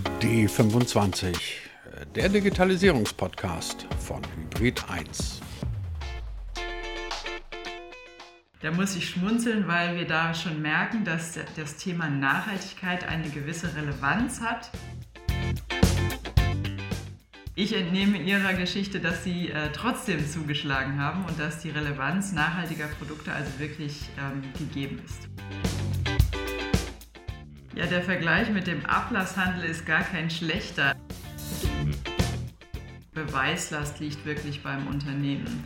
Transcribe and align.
D25, 0.00 1.36
der 2.16 2.28
Digitalisierungspodcast 2.28 3.86
von 4.00 4.22
Hybrid 4.36 4.82
1. 4.90 5.40
Da 8.60 8.72
muss 8.72 8.96
ich 8.96 9.08
schmunzeln, 9.10 9.68
weil 9.68 9.96
wir 9.96 10.06
da 10.06 10.34
schon 10.34 10.60
merken, 10.62 11.04
dass 11.04 11.38
das 11.54 11.76
Thema 11.76 12.08
Nachhaltigkeit 12.08 13.06
eine 13.06 13.28
gewisse 13.28 13.76
Relevanz 13.76 14.40
hat. 14.40 14.70
Ich 17.54 17.76
entnehme 17.76 18.18
Ihrer 18.18 18.54
Geschichte, 18.54 18.98
dass 18.98 19.22
Sie 19.22 19.50
äh, 19.50 19.70
trotzdem 19.72 20.28
zugeschlagen 20.28 21.00
haben 21.00 21.24
und 21.24 21.38
dass 21.38 21.60
die 21.60 21.70
Relevanz 21.70 22.32
nachhaltiger 22.32 22.88
Produkte 22.98 23.32
also 23.32 23.60
wirklich 23.60 24.08
ähm, 24.18 24.42
gegeben 24.58 25.00
ist. 25.04 25.28
Ja, 27.76 27.86
der 27.86 28.02
Vergleich 28.02 28.50
mit 28.50 28.68
dem 28.68 28.86
Ablasshandel 28.86 29.68
ist 29.68 29.84
gar 29.84 30.04
kein 30.04 30.30
schlechter. 30.30 30.94
Beweislast 33.12 33.98
liegt 33.98 34.24
wirklich 34.24 34.62
beim 34.62 34.86
Unternehmen. 34.86 35.64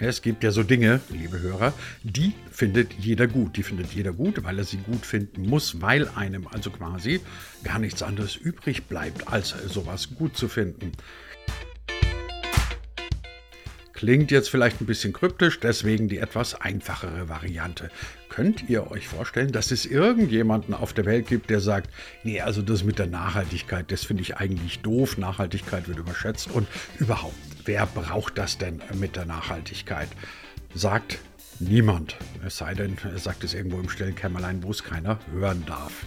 Es 0.00 0.22
gibt 0.22 0.44
ja 0.44 0.50
so 0.50 0.62
Dinge, 0.62 1.00
liebe 1.10 1.40
Hörer, 1.40 1.74
die 2.02 2.32
findet 2.50 2.94
jeder 2.94 3.26
gut. 3.26 3.56
Die 3.56 3.62
findet 3.62 3.92
jeder 3.92 4.12
gut, 4.12 4.42
weil 4.44 4.58
er 4.58 4.64
sie 4.64 4.78
gut 4.78 5.04
finden 5.04 5.42
muss, 5.42 5.82
weil 5.82 6.08
einem 6.08 6.46
also 6.46 6.70
quasi 6.70 7.20
gar 7.64 7.78
nichts 7.78 8.02
anderes 8.02 8.36
übrig 8.36 8.84
bleibt, 8.84 9.28
als 9.28 9.50
sowas 9.50 10.14
gut 10.14 10.36
zu 10.36 10.48
finden. 10.48 10.92
Klingt 13.98 14.30
jetzt 14.30 14.48
vielleicht 14.48 14.80
ein 14.80 14.86
bisschen 14.86 15.12
kryptisch, 15.12 15.58
deswegen 15.58 16.08
die 16.08 16.18
etwas 16.18 16.54
einfachere 16.54 17.28
Variante. 17.28 17.90
Könnt 18.28 18.68
ihr 18.68 18.92
euch 18.92 19.08
vorstellen, 19.08 19.50
dass 19.50 19.72
es 19.72 19.86
irgendjemanden 19.86 20.72
auf 20.72 20.92
der 20.92 21.04
Welt 21.04 21.26
gibt, 21.26 21.50
der 21.50 21.58
sagt, 21.58 21.90
nee, 22.22 22.40
also 22.40 22.62
das 22.62 22.84
mit 22.84 23.00
der 23.00 23.08
Nachhaltigkeit, 23.08 23.90
das 23.90 24.04
finde 24.04 24.22
ich 24.22 24.36
eigentlich 24.36 24.78
doof, 24.82 25.18
Nachhaltigkeit 25.18 25.88
wird 25.88 25.98
überschätzt 25.98 26.48
und 26.48 26.68
überhaupt, 27.00 27.34
wer 27.64 27.86
braucht 27.86 28.38
das 28.38 28.56
denn 28.56 28.80
mit 28.94 29.16
der 29.16 29.26
Nachhaltigkeit? 29.26 30.10
Sagt 30.76 31.18
niemand, 31.58 32.14
es 32.46 32.56
sei 32.56 32.74
denn, 32.74 32.98
er 33.02 33.18
sagt 33.18 33.42
es 33.42 33.52
irgendwo 33.52 33.80
im 33.80 33.88
stillen 33.88 34.14
Kämmerlein, 34.14 34.62
wo 34.62 34.70
es 34.70 34.84
keiner 34.84 35.18
hören 35.32 35.64
darf. 35.66 36.06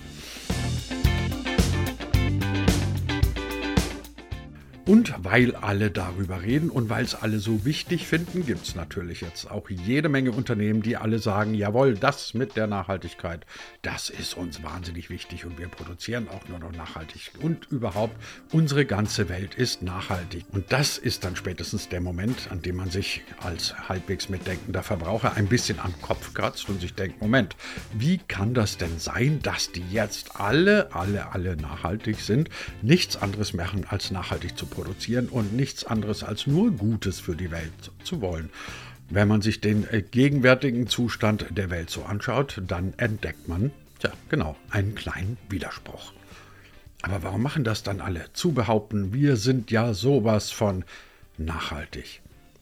Und 4.86 5.14
weil 5.20 5.56
alle 5.56 5.92
darüber 5.92 6.42
reden 6.42 6.72
und 6.72 6.90
weil 6.90 7.04
es 7.04 7.14
alle 7.14 7.38
so 7.40 7.66
wichtig 7.66 8.08
finden, 8.08 8.46
gibt 8.46 8.66
es 8.66 8.74
natürlich 8.74 9.22
jetzt 9.22 9.50
auch 9.50 9.70
jede 9.70 10.10
Menge 10.10 10.32
Unternehmen, 10.32 10.82
die 10.82 10.98
alle 10.98 11.20
sagen, 11.20 11.54
jawohl, 11.54 11.94
das 11.94 12.34
mit 12.34 12.56
der 12.56 12.66
Nachhaltigkeit, 12.66 13.46
das 13.84 14.10
ist 14.10 14.36
uns 14.36 14.64
wahnsinnig 14.64 15.12
wichtig 15.12 15.46
und 15.46 15.60
wir 15.60 15.68
produzieren 15.68 16.28
auch 16.30 16.48
nur 16.48 16.58
noch 16.58 16.72
nachhaltig. 16.72 17.32
Und 17.42 17.72
überhaupt, 17.72 18.16
unsere 18.52 18.86
ganze 18.86 19.30
Welt 19.30 19.54
ist 19.54 19.84
nachhaltig. 19.84 20.46
Und 20.52 20.72
das 20.72 20.98
ist 20.98 21.24
dann 21.24 21.36
spätestens 21.36 21.90
der 21.90 22.02
Moment, 22.02 22.50
an 22.50 22.64
dem 22.64 22.78
man 22.78 22.90
sich 22.90 23.22
als 23.40 23.88
halbwegs 23.88 24.30
mitdenkender 24.30 24.82
Verbraucher 24.82 25.36
ein 25.36 25.46
bisschen 25.46 25.80
am 25.80 25.94
Kopf 26.02 26.34
kratzt 26.34 26.70
und 26.70 26.82
sich 26.82 26.96
denkt, 26.96 27.22
Moment, 27.22 27.56
wie 27.94 28.18
kann 28.18 28.56
das 28.56 28.78
denn 28.78 28.98
sein, 28.98 29.42
dass 29.44 29.72
die 29.72 29.84
jetzt 29.92 30.40
alle, 30.40 30.94
alle, 30.96 31.32
alle 31.34 31.56
nachhaltig 31.56 32.20
sind, 32.20 32.50
nichts 32.82 33.16
anderes 33.16 33.54
machen 33.54 33.86
als 33.88 34.10
nachhaltig 34.10 34.58
zu 34.58 34.71
produzieren 34.72 35.30
und 35.30 35.54
nichts 35.54 35.86
anderes 35.86 36.24
als 36.24 36.48
nur 36.48 36.72
Gutes 36.72 37.20
für 37.20 37.36
die 37.36 37.52
Welt 37.52 37.92
zu 38.04 38.22
wollen. 38.22 38.50
Wenn 39.12 39.28
man 39.28 39.42
sich 39.42 39.62
den 39.62 39.88
äh, 39.88 40.02
gegenwärtigen 40.02 40.88
Zustand 40.88 41.46
der 41.52 41.70
Welt 41.70 41.92
so 41.92 42.04
anschaut, 42.04 42.62
dann 42.66 42.94
entdeckt 42.98 43.48
man, 43.48 43.72
ja 44.02 44.12
genau, 44.30 44.56
einen 44.72 44.96
kleinen 44.96 45.38
Widerspruch. 45.50 46.14
Aber 47.04 47.22
warum 47.22 47.44
machen 47.44 47.64
das 47.64 47.84
dann 47.84 48.00
alle? 48.00 48.26
Zu 48.34 48.54
behaupten, 48.54 49.14
wir 49.14 49.36
sind 49.36 49.70
ja 49.70 49.94
sowas 49.94 50.50
von 50.50 50.86
nachhaltig. 51.38 52.22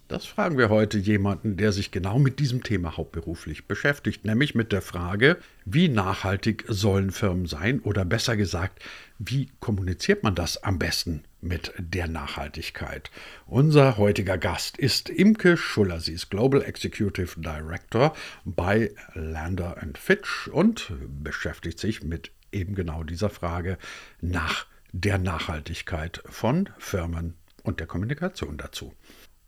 Das 0.09 0.25
fragen 0.25 0.57
wir 0.57 0.69
heute 0.69 0.97
jemanden, 0.97 1.55
der 1.55 1.71
sich 1.71 1.91
genau 1.91 2.17
mit 2.17 2.39
diesem 2.39 2.63
Thema 2.63 2.97
hauptberuflich 2.97 3.67
beschäftigt, 3.67 4.25
nämlich 4.25 4.55
mit 4.55 4.71
der 4.71 4.81
Frage, 4.81 5.37
wie 5.65 5.87
nachhaltig 5.87 6.65
sollen 6.67 7.11
Firmen 7.11 7.45
sein 7.45 7.79
oder 7.81 8.05
besser 8.05 8.35
gesagt, 8.35 8.83
wie 9.19 9.51
kommuniziert 9.59 10.23
man 10.23 10.33
das 10.33 10.63
am 10.63 10.79
besten 10.79 11.25
mit 11.41 11.73
der 11.77 12.07
Nachhaltigkeit? 12.07 13.11
Unser 13.45 13.97
heutiger 13.97 14.39
Gast 14.39 14.79
ist 14.79 15.11
Imke 15.11 15.57
Schuller. 15.57 15.99
Sie 15.99 16.13
ist 16.13 16.31
Global 16.31 16.63
Executive 16.63 17.39
Director 17.39 18.15
bei 18.45 18.91
Lander 19.13 19.77
Fitch 19.93 20.47
und 20.47 20.91
beschäftigt 21.23 21.77
sich 21.77 22.01
mit 22.01 22.31
eben 22.51 22.73
genau 22.73 23.03
dieser 23.03 23.29
Frage 23.29 23.77
nach 24.21 24.65
der 24.91 25.19
Nachhaltigkeit 25.19 26.23
von 26.25 26.67
Firmen 26.79 27.35
und 27.61 27.79
der 27.79 27.85
Kommunikation 27.85 28.57
dazu. 28.57 28.95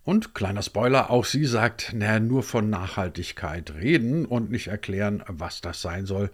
Und 0.03 0.33
kleiner 0.33 0.63
Spoiler, 0.63 1.11
auch 1.11 1.25
sie 1.25 1.45
sagt, 1.45 1.93
naja, 1.93 2.19
nur 2.19 2.41
von 2.41 2.71
Nachhaltigkeit 2.71 3.75
reden 3.75 4.25
und 4.25 4.49
nicht 4.49 4.67
erklären, 4.67 5.23
was 5.27 5.61
das 5.61 5.81
sein 5.81 6.07
soll, 6.07 6.31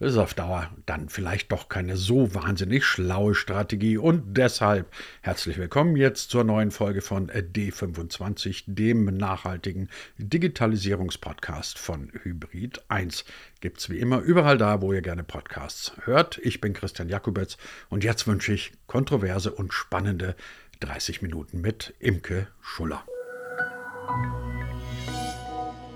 ist 0.00 0.16
auf 0.16 0.32
Dauer 0.34 0.70
dann 0.86 1.10
vielleicht 1.10 1.52
doch 1.52 1.68
keine 1.68 1.96
so 1.98 2.34
wahnsinnig 2.34 2.84
schlaue 2.84 3.34
Strategie. 3.34 3.98
Und 3.98 4.36
deshalb 4.36 4.90
herzlich 5.20 5.58
willkommen 5.58 5.96
jetzt 5.96 6.30
zur 6.30 6.42
neuen 6.42 6.70
Folge 6.70 7.02
von 7.02 7.28
D25, 7.30 8.64
dem 8.66 9.04
nachhaltigen 9.04 9.90
Digitalisierungspodcast 10.16 11.78
von 11.78 12.10
Hybrid 12.22 12.82
1. 12.88 13.24
Gibt's 13.60 13.90
wie 13.90 14.00
immer 14.00 14.20
überall 14.20 14.58
da, 14.58 14.80
wo 14.80 14.92
ihr 14.92 15.02
gerne 15.02 15.22
Podcasts 15.22 15.92
hört. 16.04 16.40
Ich 16.42 16.60
bin 16.60 16.72
Christian 16.72 17.10
Jakubetz 17.10 17.58
und 17.90 18.02
jetzt 18.02 18.26
wünsche 18.26 18.54
ich 18.54 18.72
kontroverse 18.86 19.52
und 19.52 19.72
spannende 19.72 20.34
30 20.82 21.22
Minuten 21.22 21.60
mit 21.60 21.94
Imke 22.00 22.48
Schuller. 22.60 23.04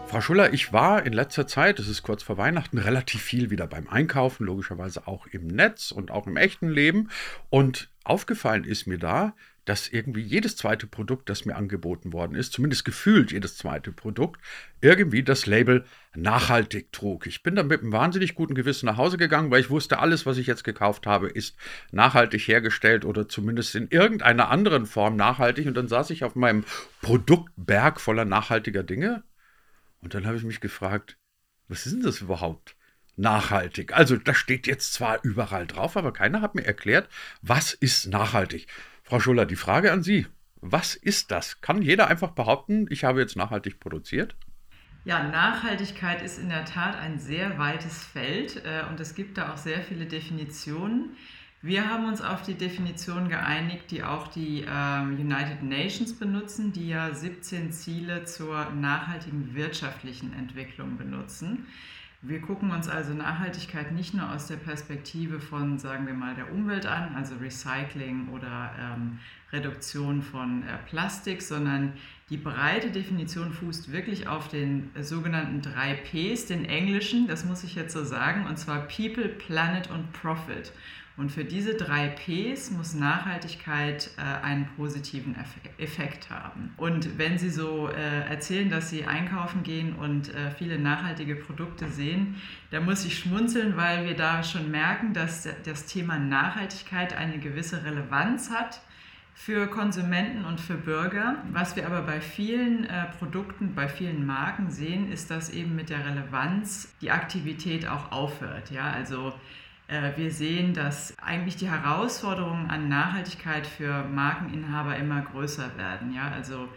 Frau 0.06 0.20
Schuller, 0.20 0.52
ich 0.52 0.72
war 0.72 1.04
in 1.04 1.12
letzter 1.12 1.48
Zeit, 1.48 1.80
es 1.80 1.88
ist 1.88 2.04
kurz 2.04 2.22
vor 2.22 2.38
Weihnachten, 2.38 2.78
relativ 2.78 3.20
viel 3.20 3.50
wieder 3.50 3.66
beim 3.66 3.88
Einkaufen, 3.88 4.46
logischerweise 4.46 5.08
auch 5.08 5.26
im 5.26 5.48
Netz 5.48 5.90
und 5.90 6.12
auch 6.12 6.28
im 6.28 6.36
echten 6.36 6.68
Leben. 6.68 7.10
Und 7.50 7.90
aufgefallen 8.04 8.62
ist 8.62 8.86
mir 8.86 8.98
da, 8.98 9.34
dass 9.66 9.88
irgendwie 9.88 10.22
jedes 10.22 10.56
zweite 10.56 10.86
Produkt, 10.86 11.28
das 11.28 11.44
mir 11.44 11.56
angeboten 11.56 12.12
worden 12.12 12.36
ist, 12.36 12.52
zumindest 12.52 12.84
gefühlt 12.84 13.32
jedes 13.32 13.56
zweite 13.56 13.92
Produkt, 13.92 14.40
irgendwie 14.80 15.24
das 15.24 15.46
Label 15.46 15.84
nachhaltig 16.14 16.92
trug. 16.92 17.26
Ich 17.26 17.42
bin 17.42 17.56
dann 17.56 17.66
mit 17.66 17.82
einem 17.82 17.92
wahnsinnig 17.92 18.36
guten 18.36 18.54
Gewissen 18.54 18.86
nach 18.86 18.96
Hause 18.96 19.18
gegangen, 19.18 19.50
weil 19.50 19.60
ich 19.60 19.68
wusste, 19.68 19.98
alles, 19.98 20.24
was 20.24 20.38
ich 20.38 20.46
jetzt 20.46 20.62
gekauft 20.62 21.06
habe, 21.06 21.28
ist 21.28 21.56
nachhaltig 21.90 22.46
hergestellt 22.46 23.04
oder 23.04 23.28
zumindest 23.28 23.74
in 23.74 23.88
irgendeiner 23.88 24.50
anderen 24.50 24.86
Form 24.86 25.16
nachhaltig. 25.16 25.66
Und 25.66 25.74
dann 25.74 25.88
saß 25.88 26.10
ich 26.10 26.22
auf 26.22 26.36
meinem 26.36 26.64
Produktberg 27.02 28.00
voller 28.00 28.24
nachhaltiger 28.24 28.84
Dinge. 28.84 29.24
Und 30.00 30.14
dann 30.14 30.26
habe 30.26 30.36
ich 30.36 30.44
mich 30.44 30.60
gefragt, 30.60 31.18
was 31.66 31.86
ist 31.86 31.92
denn 31.92 32.02
das 32.02 32.20
überhaupt? 32.20 32.76
Nachhaltig. 33.16 33.94
Also, 33.94 34.16
das 34.16 34.36
steht 34.36 34.66
jetzt 34.68 34.92
zwar 34.92 35.24
überall 35.24 35.66
drauf, 35.66 35.96
aber 35.96 36.12
keiner 36.12 36.42
hat 36.42 36.54
mir 36.54 36.64
erklärt, 36.66 37.08
was 37.40 37.72
ist 37.72 38.06
nachhaltig. 38.06 38.68
Frau 39.06 39.20
Schuller, 39.20 39.46
die 39.46 39.54
Frage 39.54 39.92
an 39.92 40.02
Sie. 40.02 40.26
Was 40.60 40.96
ist 40.96 41.30
das? 41.30 41.60
Kann 41.60 41.80
jeder 41.80 42.08
einfach 42.08 42.32
behaupten, 42.32 42.86
ich 42.90 43.04
habe 43.04 43.20
jetzt 43.20 43.36
nachhaltig 43.36 43.78
produziert? 43.78 44.34
Ja, 45.04 45.22
Nachhaltigkeit 45.22 46.22
ist 46.22 46.40
in 46.40 46.48
der 46.48 46.64
Tat 46.64 46.96
ein 46.96 47.20
sehr 47.20 47.56
weites 47.56 48.02
Feld 48.02 48.62
äh, 48.64 48.82
und 48.90 48.98
es 48.98 49.14
gibt 49.14 49.38
da 49.38 49.52
auch 49.52 49.58
sehr 49.58 49.80
viele 49.82 50.06
Definitionen. 50.06 51.10
Wir 51.62 51.88
haben 51.88 52.06
uns 52.06 52.20
auf 52.20 52.42
die 52.42 52.54
Definition 52.54 53.28
geeinigt, 53.28 53.92
die 53.92 54.02
auch 54.02 54.26
die 54.26 54.64
ähm, 54.68 55.14
United 55.14 55.62
Nations 55.62 56.18
benutzen, 56.18 56.72
die 56.72 56.88
ja 56.88 57.14
17 57.14 57.70
Ziele 57.70 58.24
zur 58.24 58.72
nachhaltigen 58.72 59.54
wirtschaftlichen 59.54 60.32
Entwicklung 60.32 60.96
benutzen. 60.96 61.68
Wir 62.28 62.40
gucken 62.40 62.72
uns 62.72 62.88
also 62.88 63.14
Nachhaltigkeit 63.14 63.92
nicht 63.92 64.12
nur 64.12 64.32
aus 64.32 64.48
der 64.48 64.56
Perspektive 64.56 65.38
von, 65.38 65.78
sagen 65.78 66.08
wir 66.08 66.14
mal, 66.14 66.34
der 66.34 66.52
Umwelt 66.52 66.84
an, 66.84 67.14
also 67.14 67.36
Recycling 67.36 68.30
oder 68.30 68.72
ähm, 68.80 69.20
Reduktion 69.52 70.22
von 70.22 70.64
äh, 70.64 70.76
Plastik, 70.88 71.40
sondern 71.40 71.92
die 72.28 72.36
breite 72.36 72.90
Definition 72.90 73.52
fußt 73.52 73.92
wirklich 73.92 74.26
auf 74.26 74.48
den 74.48 74.90
äh, 74.96 75.04
sogenannten 75.04 75.62
drei 75.62 75.94
Ps, 75.94 76.46
den 76.46 76.64
englischen, 76.64 77.28
das 77.28 77.44
muss 77.44 77.62
ich 77.62 77.76
jetzt 77.76 77.92
so 77.92 78.02
sagen, 78.02 78.46
und 78.46 78.58
zwar 78.58 78.88
People, 78.88 79.28
Planet 79.28 79.88
und 79.92 80.12
Profit. 80.12 80.72
Und 81.16 81.32
für 81.32 81.44
diese 81.44 81.74
drei 81.74 82.08
Ps 82.08 82.70
muss 82.70 82.94
Nachhaltigkeit 82.94 84.10
äh, 84.18 84.44
einen 84.44 84.66
positiven 84.76 85.34
Effekt 85.78 86.28
haben. 86.28 86.74
Und 86.76 87.18
wenn 87.18 87.38
Sie 87.38 87.48
so 87.48 87.88
äh, 87.88 88.28
erzählen, 88.28 88.68
dass 88.68 88.90
Sie 88.90 89.06
einkaufen 89.06 89.62
gehen 89.62 89.94
und 89.96 90.34
äh, 90.34 90.50
viele 90.50 90.78
nachhaltige 90.78 91.36
Produkte 91.36 91.88
sehen, 91.88 92.36
da 92.70 92.80
muss 92.80 93.06
ich 93.06 93.18
schmunzeln, 93.18 93.76
weil 93.76 94.04
wir 94.04 94.14
da 94.14 94.42
schon 94.42 94.70
merken, 94.70 95.14
dass 95.14 95.48
das 95.64 95.86
Thema 95.86 96.18
Nachhaltigkeit 96.18 97.16
eine 97.16 97.38
gewisse 97.38 97.82
Relevanz 97.82 98.50
hat 98.50 98.82
für 99.32 99.68
Konsumenten 99.68 100.44
und 100.44 100.60
für 100.60 100.74
Bürger. 100.74 101.36
Was 101.52 101.76
wir 101.76 101.86
aber 101.86 102.02
bei 102.02 102.20
vielen 102.20 102.84
äh, 102.84 103.06
Produkten, 103.18 103.74
bei 103.74 103.86
vielen 103.86 104.26
Marken 104.26 104.70
sehen, 104.70 105.12
ist, 105.12 105.30
dass 105.30 105.50
eben 105.50 105.76
mit 105.76 105.90
der 105.90 106.04
Relevanz 106.04 106.94
die 107.00 107.10
Aktivität 107.10 107.86
auch 107.86 108.12
aufhört. 108.12 108.70
Ja? 108.70 108.90
Also 108.90 109.34
wir 109.88 110.30
sehen, 110.30 110.74
dass 110.74 111.16
eigentlich 111.18 111.56
die 111.56 111.70
Herausforderungen 111.70 112.68
an 112.70 112.88
Nachhaltigkeit 112.88 113.66
für 113.66 114.04
Markeninhaber 114.04 114.96
immer 114.96 115.20
größer 115.22 115.76
werden. 115.76 116.12
Ja? 116.12 116.32
Also 116.34 116.68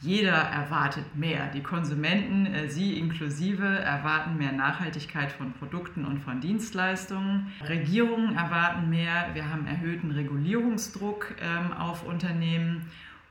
jeder 0.00 0.34
erwartet 0.34 1.16
mehr. 1.16 1.50
Die 1.54 1.62
Konsumenten, 1.62 2.46
äh, 2.46 2.68
Sie 2.68 2.98
inklusive, 2.98 3.64
erwarten 3.64 4.36
mehr 4.36 4.52
Nachhaltigkeit 4.52 5.32
von 5.32 5.52
Produkten 5.54 6.04
und 6.04 6.18
von 6.18 6.40
Dienstleistungen. 6.40 7.52
Regierungen 7.66 8.36
erwarten 8.36 8.90
mehr. 8.90 9.30
Wir 9.32 9.50
haben 9.50 9.66
erhöhten 9.66 10.10
Regulierungsdruck 10.10 11.34
ähm, 11.40 11.72
auf 11.72 12.06
Unternehmen. 12.06 12.90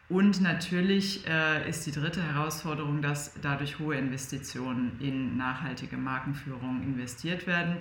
Und 0.09 0.41
natürlich 0.41 1.27
äh, 1.27 1.67
ist 1.69 1.85
die 1.85 1.91
dritte 1.91 2.21
Herausforderung, 2.23 3.01
dass 3.01 3.33
dadurch 3.41 3.79
hohe 3.79 3.95
Investitionen 3.95 4.91
in 4.99 5.37
nachhaltige 5.37 5.97
Markenführung 5.97 6.81
investiert 6.83 7.45
werden. 7.47 7.77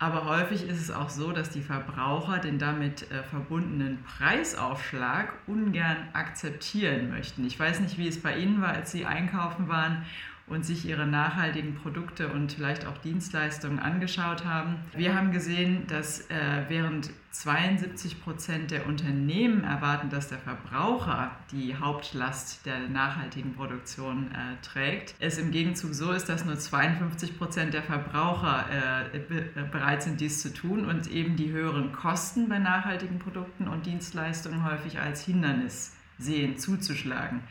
Aber 0.00 0.26
häufig 0.26 0.62
ist 0.68 0.80
es 0.80 0.90
auch 0.92 1.10
so, 1.10 1.32
dass 1.32 1.50
die 1.50 1.60
Verbraucher 1.60 2.38
den 2.38 2.58
damit 2.58 3.10
äh, 3.10 3.24
verbundenen 3.24 4.02
Preisaufschlag 4.04 5.32
ungern 5.48 5.96
akzeptieren 6.12 7.10
möchten. 7.10 7.44
Ich 7.44 7.58
weiß 7.58 7.80
nicht, 7.80 7.98
wie 7.98 8.06
es 8.06 8.22
bei 8.22 8.36
Ihnen 8.36 8.62
war, 8.62 8.74
als 8.74 8.92
Sie 8.92 9.06
einkaufen 9.06 9.68
waren 9.68 10.04
und 10.48 10.64
sich 10.64 10.84
ihre 10.84 11.06
nachhaltigen 11.06 11.74
Produkte 11.74 12.28
und 12.28 12.52
vielleicht 12.52 12.86
auch 12.86 12.98
Dienstleistungen 12.98 13.78
angeschaut 13.78 14.44
haben. 14.44 14.76
Wir 14.96 15.14
haben 15.14 15.32
gesehen, 15.32 15.86
dass 15.86 16.22
äh, 16.30 16.64
während 16.68 17.10
72 17.30 18.22
Prozent 18.22 18.70
der 18.70 18.86
Unternehmen 18.86 19.62
erwarten, 19.62 20.10
dass 20.10 20.28
der 20.28 20.38
Verbraucher 20.38 21.30
die 21.52 21.76
Hauptlast 21.76 22.66
der 22.66 22.88
nachhaltigen 22.88 23.54
Produktion 23.54 24.32
äh, 24.32 24.60
trägt, 24.66 25.14
es 25.20 25.38
im 25.38 25.50
Gegenzug 25.50 25.94
so 25.94 26.10
ist, 26.10 26.28
dass 26.28 26.44
nur 26.44 26.58
52 26.58 27.38
Prozent 27.38 27.74
der 27.74 27.82
Verbraucher 27.82 28.66
äh, 29.12 29.18
be 29.18 29.48
bereit 29.70 30.02
sind, 30.02 30.20
dies 30.20 30.40
zu 30.40 30.52
tun 30.52 30.86
und 30.86 31.08
eben 31.08 31.36
die 31.36 31.50
höheren 31.50 31.92
Kosten 31.92 32.48
bei 32.48 32.58
nachhaltigen 32.58 33.18
Produkten 33.18 33.68
und 33.68 33.86
Dienstleistungen 33.86 34.64
häufig 34.64 34.98
als 34.98 35.24
Hindernis 35.24 35.94
sehen, 36.18 36.58
zuzuschlagen. 36.58 37.42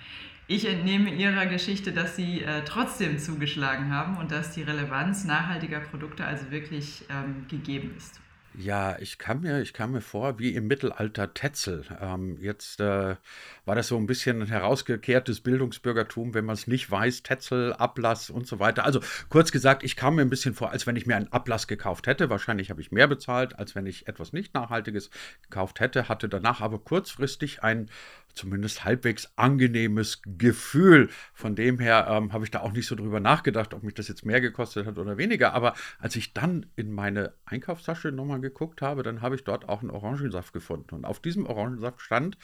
Ich 0.49 0.65
entnehme 0.65 1.13
Ihrer 1.13 1.45
Geschichte, 1.45 1.91
dass 1.91 2.15
Sie 2.15 2.41
äh, 2.41 2.63
trotzdem 2.63 3.19
zugeschlagen 3.19 3.91
haben 3.91 4.15
und 4.15 4.31
dass 4.31 4.51
die 4.51 4.61
Relevanz 4.63 5.25
nachhaltiger 5.25 5.81
Produkte 5.81 6.23
also 6.23 6.51
wirklich 6.51 7.03
ähm, 7.09 7.45
gegeben 7.49 7.93
ist. 7.97 8.21
Ja, 8.53 8.97
ich 8.97 9.17
kam 9.17 9.41
mir, 9.41 9.61
ich 9.61 9.73
kam 9.73 9.91
mir 9.91 9.99
vor 10.01 10.39
wie 10.39 10.55
im 10.55 10.67
Mittelalter 10.67 11.33
Tetzel. 11.33 11.83
Ähm, 11.99 12.37
jetzt 12.39 12.79
äh, 12.79 13.17
war 13.67 13.75
das 13.75 13.89
so 13.89 13.97
ein 13.97 14.07
bisschen 14.07 14.41
ein 14.41 14.47
herausgekehrtes 14.47 15.41
Bildungsbürgertum, 15.41 16.33
wenn 16.33 16.45
man 16.45 16.53
es 16.53 16.67
nicht 16.67 16.89
weiß, 16.89 17.23
Tetzel, 17.23 17.73
Ablass 17.73 18.29
und 18.29 18.47
so 18.47 18.59
weiter. 18.59 18.85
Also 18.85 19.01
kurz 19.27 19.51
gesagt, 19.51 19.83
ich 19.83 19.97
kam 19.97 20.15
mir 20.15 20.21
ein 20.21 20.29
bisschen 20.29 20.53
vor, 20.53 20.71
als 20.71 20.87
wenn 20.87 20.95
ich 20.95 21.05
mir 21.05 21.17
einen 21.17 21.33
Ablass 21.33 21.67
gekauft 21.67 22.07
hätte. 22.07 22.29
Wahrscheinlich 22.29 22.69
habe 22.69 22.79
ich 22.79 22.93
mehr 22.93 23.07
bezahlt, 23.07 23.59
als 23.59 23.75
wenn 23.75 23.85
ich 23.85 24.07
etwas 24.07 24.31
nicht 24.31 24.53
Nachhaltiges 24.53 25.09
gekauft 25.41 25.81
hätte, 25.81 26.07
hatte 26.07 26.29
danach 26.29 26.61
aber 26.61 26.79
kurzfristig 26.79 27.61
ein 27.61 27.89
zumindest 28.33 28.85
halbwegs 28.85 29.33
angenehmes 29.35 30.21
Gefühl. 30.23 31.09
Von 31.33 31.55
dem 31.55 31.79
her 31.79 32.07
ähm, 32.09 32.31
habe 32.31 32.45
ich 32.45 32.51
da 32.51 32.61
auch 32.61 32.71
nicht 32.71 32.87
so 32.87 32.95
drüber 32.95 33.19
nachgedacht, 33.19 33.73
ob 33.73 33.83
mich 33.83 33.95
das 33.95 34.07
jetzt 34.07 34.25
mehr 34.25 34.39
gekostet 34.39 34.85
hat 34.85 34.97
oder 34.97 35.17
weniger. 35.17 35.53
Aber 35.53 35.73
als 35.99 36.15
ich 36.15 36.33
dann 36.33 36.67
in 36.77 36.93
meine 36.93 37.33
Einkaufstasche 37.45 38.13
nochmal 38.13 38.39
geguckt 38.39 38.81
habe, 38.81 39.03
dann 39.03 39.21
habe 39.21 39.35
ich 39.35 39.43
dort 39.43 39.67
auch 39.67 39.81
einen 39.81 39.91
Orangensaft 39.91 40.53
gefunden. 40.53 40.95
Und 40.95 41.03
auf 41.03 41.19
diesem 41.19 41.45
Orangensaft 41.45 41.99
stand 42.01 42.37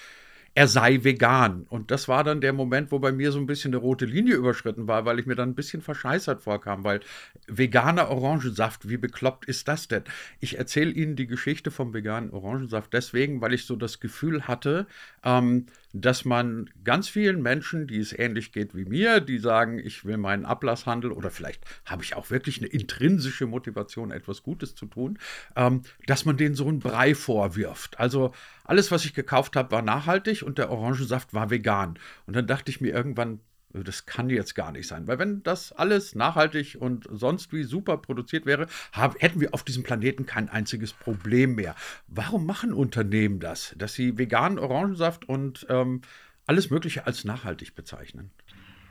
er 0.56 0.68
sei 0.68 1.04
vegan. 1.04 1.66
Und 1.70 1.90
das 1.92 2.08
war 2.08 2.24
dann 2.24 2.42
der 2.42 2.54
Moment, 2.54 2.92
wo 2.92 3.00
bei 3.00 3.12
mir 3.12 3.32
so 3.32 3.40
ein 3.40 3.46
bisschen 3.46 3.74
eine 3.74 3.78
rote 3.78 4.06
Linie 4.06 4.36
überschritten 4.36 4.88
war, 4.88 5.06
weil 5.06 5.20
ich 5.20 5.26
mir 5.26 5.36
dann 5.36 5.50
ein 5.50 5.56
bisschen 5.56 5.82
verscheißert 5.82 6.42
vorkam, 6.42 6.84
weil 6.84 7.00
veganer 7.48 8.10
Orangensaft, 8.10 8.88
wie 8.88 8.98
bekloppt 8.98 9.46
ist 9.46 9.68
das 9.68 9.88
denn? 9.88 10.04
Ich 10.40 10.58
erzähle 10.58 10.92
Ihnen 10.92 11.16
die 11.16 11.28
Geschichte 11.28 11.72
vom 11.72 11.94
veganen 11.94 12.32
Orangensaft 12.32 12.94
deswegen, 12.94 13.42
weil 13.42 13.54
ich 13.54 13.66
so 13.66 13.76
das 13.76 14.00
Gefühl 14.00 14.48
hatte, 14.48 14.86
ähm, 15.24 15.66
dass 15.94 16.26
man 16.26 16.70
ganz 16.84 17.08
vielen 17.08 17.42
Menschen, 17.42 17.86
die 17.88 18.00
es 18.00 18.18
ähnlich 18.18 18.52
geht 18.52 18.76
wie 18.76 18.86
mir, 18.86 19.20
die 19.20 19.38
sagen, 19.38 19.78
ich 19.78 20.06
will 20.06 20.18
meinen 20.18 20.44
Ablasshandel 20.44 21.12
oder 21.12 21.30
vielleicht 21.30 21.64
habe 21.86 22.04
ich 22.04 22.16
auch 22.16 22.32
wirklich 22.32 22.58
eine 22.58 22.68
intrinsische 22.68 23.46
Motivation, 23.46 24.12
etwas 24.12 24.42
Gutes 24.42 24.74
zu 24.74 24.88
tun, 24.88 25.20
ähm, 25.56 25.84
dass 26.08 26.26
man 26.26 26.36
denen 26.36 26.56
so 26.56 26.68
einen 26.68 26.80
Brei 26.80 27.14
vorwirft. 27.14 28.00
Also 28.00 28.34
alles, 28.64 28.92
was 28.92 29.06
ich 29.06 29.14
gekauft 29.14 29.56
habe, 29.56 29.72
war 29.72 29.84
nachhaltig 29.84 30.42
und 30.42 30.58
der 30.58 30.72
Orangensaft 30.72 31.34
war 31.34 31.52
vegan. 31.52 32.00
Und 32.26 32.36
dann 32.36 32.48
dachte 32.48 32.72
ich 32.72 32.82
mir 32.82 32.92
irgendwann, 32.92 33.40
das 33.74 34.06
kann 34.06 34.30
jetzt 34.30 34.56
gar 34.56 34.72
nicht 34.72 34.88
sein, 34.88 35.08
weil 35.08 35.20
wenn 35.20 35.44
das 35.44 35.72
alles 35.72 36.16
nachhaltig 36.16 36.78
und 36.80 37.08
sonst 37.10 37.52
wie 37.54 37.64
super 37.64 37.98
produziert 37.98 38.46
wäre, 38.46 38.68
haben, 38.92 39.16
hätten 39.20 39.42
wir 39.42 39.54
auf 39.54 39.64
diesem 39.64 39.84
Planeten 39.84 40.26
kein 40.26 40.50
einziges 40.50 40.94
Problem 40.94 41.56
mehr. 41.56 41.76
Warum 42.08 42.46
machen 42.46 42.74
Unternehmen 42.74 43.40
das, 43.40 43.74
dass 43.78 43.94
sie 43.94 44.18
veganen 44.18 44.60
Orangensaft 44.60 45.28
und 45.28 45.66
ähm, 45.70 46.02
alles 46.46 46.70
Mögliche 46.70 47.08
als 47.08 47.24
nachhaltig 47.24 47.76
bezeichnen? 47.76 48.32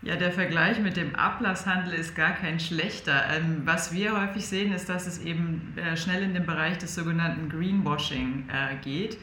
Ja, 0.03 0.17
der 0.17 0.33
Vergleich 0.33 0.81
mit 0.81 0.97
dem 0.97 1.15
Ablasshandel 1.15 1.95
ist 1.95 2.17
gar 2.17 2.33
kein 2.33 2.59
schlechter. 2.59 3.23
Ähm, 3.31 3.63
was 3.65 3.93
wir 3.93 4.21
häufig 4.21 4.45
sehen, 4.47 4.73
ist, 4.73 4.89
dass 4.89 5.07
es 5.07 5.21
eben 5.21 5.75
äh, 5.77 5.97
schnell 5.97 6.25
in 6.25 6.35
den 6.35 6.45
Bereich 6.45 6.79
des 6.79 6.97
sogenannten 6.97 7.49
Greenwashing 7.49 8.49
äh, 8.49 8.77
geht 8.83 9.17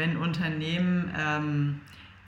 wenn 0.00 0.16
Unternehmen 0.16 1.12
ähm, 1.16 1.80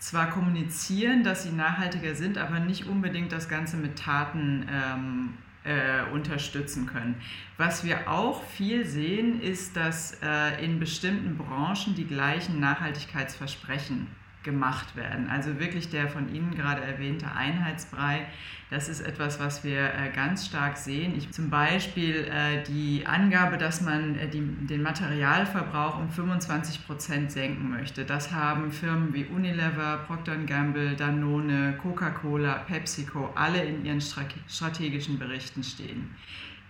zwar 0.02 0.30
kommunizieren, 0.30 1.22
dass 1.22 1.44
sie 1.44 1.52
nachhaltiger 1.52 2.16
sind, 2.16 2.36
aber 2.36 2.58
nicht 2.58 2.86
unbedingt 2.86 3.30
das 3.30 3.48
Ganze 3.48 3.76
mit 3.76 3.96
Taten 3.96 4.66
ähm, 4.68 5.34
äh, 5.62 6.10
unterstützen 6.12 6.86
können. 6.86 7.14
Was 7.56 7.84
wir 7.84 8.10
auch 8.10 8.42
viel 8.42 8.84
sehen, 8.84 9.40
ist, 9.40 9.76
dass 9.76 10.18
äh, 10.20 10.64
in 10.64 10.80
bestimmten 10.80 11.38
Branchen 11.38 11.94
die 11.94 12.06
gleichen 12.06 12.58
Nachhaltigkeitsversprechen 12.58 14.08
gemacht 14.42 14.96
werden. 14.96 15.28
Also 15.30 15.58
wirklich 15.58 15.90
der 15.90 16.08
von 16.08 16.34
Ihnen 16.34 16.54
gerade 16.54 16.82
erwähnte 16.82 17.30
Einheitsbrei, 17.32 18.26
das 18.70 18.88
ist 18.88 19.02
etwas, 19.02 19.38
was 19.38 19.64
wir 19.64 19.92
äh, 19.92 20.10
ganz 20.14 20.46
stark 20.46 20.78
sehen. 20.78 21.12
Ich, 21.14 21.30
zum 21.30 21.50
Beispiel 21.50 22.26
äh, 22.30 22.62
die 22.62 23.06
Angabe, 23.06 23.58
dass 23.58 23.82
man 23.82 24.18
äh, 24.18 24.28
die, 24.28 24.40
den 24.40 24.80
Materialverbrauch 24.80 25.98
um 25.98 26.08
25 26.08 26.86
Prozent 26.86 27.32
senken 27.32 27.68
möchte. 27.68 28.06
Das 28.06 28.32
haben 28.32 28.72
Firmen 28.72 29.12
wie 29.12 29.26
Unilever, 29.26 29.98
Procter 30.06 30.36
Gamble, 30.38 30.96
Danone, 30.96 31.74
Coca-Cola, 31.82 32.60
PepsiCo 32.66 33.30
alle 33.34 33.62
in 33.62 33.84
ihren 33.84 34.00
strategischen 34.00 35.18
Berichten 35.18 35.62
stehen 35.62 36.08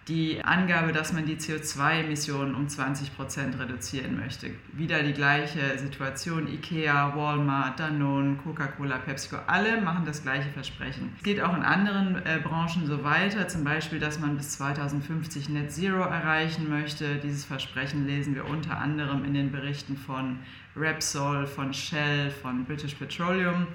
die 0.09 0.43
Angabe, 0.43 0.93
dass 0.93 1.13
man 1.13 1.27
die 1.27 1.37
CO2-Emissionen 1.37 2.57
um 2.57 2.69
20 2.69 3.15
Prozent 3.17 3.59
reduzieren 3.59 4.19
möchte. 4.19 4.51
Wieder 4.73 5.03
die 5.03 5.13
gleiche 5.13 5.79
Situation. 5.79 6.53
IKEA, 6.53 7.15
Walmart, 7.15 7.79
Danone, 7.79 8.37
Coca-Cola, 8.43 8.99
PepsiCo, 8.99 9.37
alle 9.47 9.81
machen 9.81 10.05
das 10.05 10.23
gleiche 10.23 10.51
Versprechen. 10.51 11.13
Es 11.19 11.23
geht 11.23 11.41
auch 11.41 11.57
in 11.57 11.63
anderen 11.63 12.17
äh, 12.27 12.41
Branchen 12.43 12.87
so 12.87 13.05
weiter, 13.05 13.47
zum 13.47 13.63
Beispiel, 13.63 14.01
dass 14.01 14.19
man 14.19 14.37
bis 14.37 14.51
2050 14.51 15.49
Net 15.51 15.71
Zero 15.71 16.03
erreichen 16.03 16.69
möchte. 16.69 17.17
Dieses 17.17 17.45
Versprechen 17.45 18.07
lesen 18.07 18.35
wir 18.35 18.47
unter 18.47 18.79
anderem 18.79 19.25
in 19.25 19.35
den 19.35 19.53
Berichten 19.53 19.97
von 19.97 20.41
Repsol, 20.75 21.47
von 21.47 21.73
Shell, 21.73 22.31
von 22.31 22.65
British 22.65 22.95
Petroleum. 22.95 23.69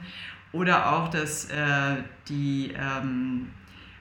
Oder 0.51 0.91
auch, 0.91 1.09
dass 1.09 1.45
äh, 1.45 1.97
die 2.27 2.73
ähm, 2.77 3.47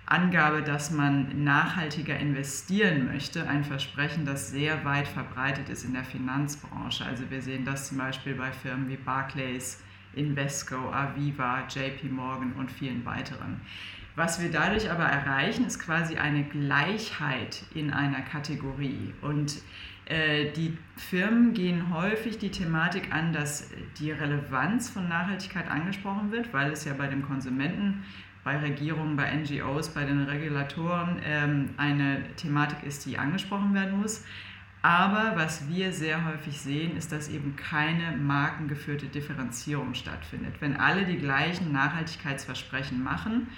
Angabe, 0.07 0.63
dass 0.63 0.93
man 0.93 1.43
nachhaltiger 1.43 2.17
investieren 2.17 3.07
möchte, 3.07 3.49
ein 3.49 3.65
Versprechen, 3.65 4.25
das 4.25 4.51
sehr 4.51 4.85
weit 4.85 5.09
verbreitet 5.09 5.69
ist 5.69 5.85
in 5.85 5.95
der 5.95 6.05
Finanzbranche. 6.05 7.05
Also 7.05 7.29
wir 7.29 7.43
sehen 7.43 7.65
das 7.65 7.89
zum 7.89 7.99
Beispiel 7.99 8.35
bei 8.35 8.53
Firmen 8.53 8.89
wie 8.89 8.97
Barclays, 8.97 9.83
Invesco, 10.15 10.93
Aviva, 10.93 11.67
JP 11.69 12.09
Morgan 12.11 12.53
und 12.53 12.71
vielen 12.71 13.05
weiteren. 13.05 13.61
Was 14.15 14.41
wir 14.41 14.51
dadurch 14.51 14.91
aber 14.91 15.05
erreichen, 15.05 15.67
ist 15.67 15.81
quasi 15.81 16.17
eine 16.17 16.45
Gleichheit 16.45 17.65
in 17.75 17.93
einer 17.93 18.23
Kategorie. 18.23 19.13
Und 19.23 19.57
äh, 20.07 20.53
die 20.53 20.79
Firmen 20.97 21.53
gehen 21.53 21.93
häufig 21.93 22.39
die 22.39 22.51
Thematik 22.53 23.13
an, 23.13 23.33
dass 23.33 23.71
die 23.99 24.13
Relevanz 24.13 24.89
von 24.89 25.09
Nachhaltigkeit 25.09 25.69
angesprochen 25.69 26.31
wird, 26.31 26.55
weil 26.55 26.71
es 26.71 26.85
ja 26.85 26.95
bei 26.95 27.09
dem 27.09 27.27
Konsumenten 27.27 28.05
bei 28.47 28.59
Regierungen, 28.59 29.17
bei 29.17 29.35
NGOs, 29.35 29.89
bei 29.89 30.05
den 30.05 30.23
Regulatoren 30.23 31.21
ähm, 31.25 31.71
eine 31.79 32.23
Thematik 32.37 32.85
ist, 32.85 33.05
die 33.05 33.19
angesprochen 33.19 33.75
werden 33.75 34.01
muss. 34.01 34.25
Aber 34.83 35.33
was 35.35 35.69
wir 35.69 35.93
sehr 35.93 36.25
häufig 36.25 36.61
sehen, 36.61 36.97
ist, 36.97 37.11
dass 37.11 37.29
eben 37.29 37.57
keine 37.57 38.17
markengeführte 38.17 39.07
Differenzierung 39.07 39.95
stattfindet. 39.95 40.55
Wenn 40.61 40.77
alle 40.77 41.05
die 41.05 41.19
gleichen 41.19 41.73
Nachhaltigkeitsversprechen 41.73 43.03
machen 43.03 43.49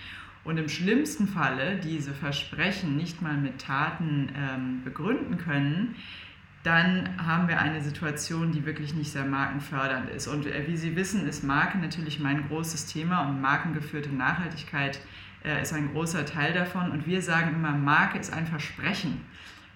und 0.43 0.57
im 0.57 0.71
schlimmsten 0.71 1.29
Falle 1.29 1.77
diese 1.77 2.15
Versprechen 2.15 2.97
nicht 2.97 3.21
mal 3.21 3.37
mit 3.37 3.61
Taten 3.61 4.31
ähm, 4.35 4.85
begründen 4.85 5.37
können, 5.37 5.97
dann 6.65 7.09
haben 7.25 7.49
wir 7.49 7.61
eine 7.61 7.81
Situation, 7.81 8.53
die 8.53 8.67
wirklich 8.67 8.95
nicht 8.95 9.13
sehr 9.13 9.25
markenfördernd 9.25 10.11
ist. 10.11 10.27
Und 10.27 10.47
äh, 10.47 10.67
wie 10.67 10.77
Sie 10.77 10.97
wissen, 10.97 11.27
ist 11.27 11.45
Marke 11.45 11.79
natürlich 11.79 12.19
mein 12.19 12.49
großes 12.49 12.87
Thema 12.87 13.29
und 13.29 13.41
markengeführte 13.41 14.11
Nachhaltigkeit 14.11 15.01
äh, 15.45 15.63
ist 15.63 15.73
ein 15.73 15.93
großer 15.93 16.27
Teil 16.27 16.53
davon. 16.53 16.91
Und 16.91 17.07
wir 17.07 17.23
sagen 17.23 17.55
immer, 17.55 17.73
Marke 17.73 18.19
ist 18.19 18.33
ein 18.33 18.47
Versprechen. 18.47 19.25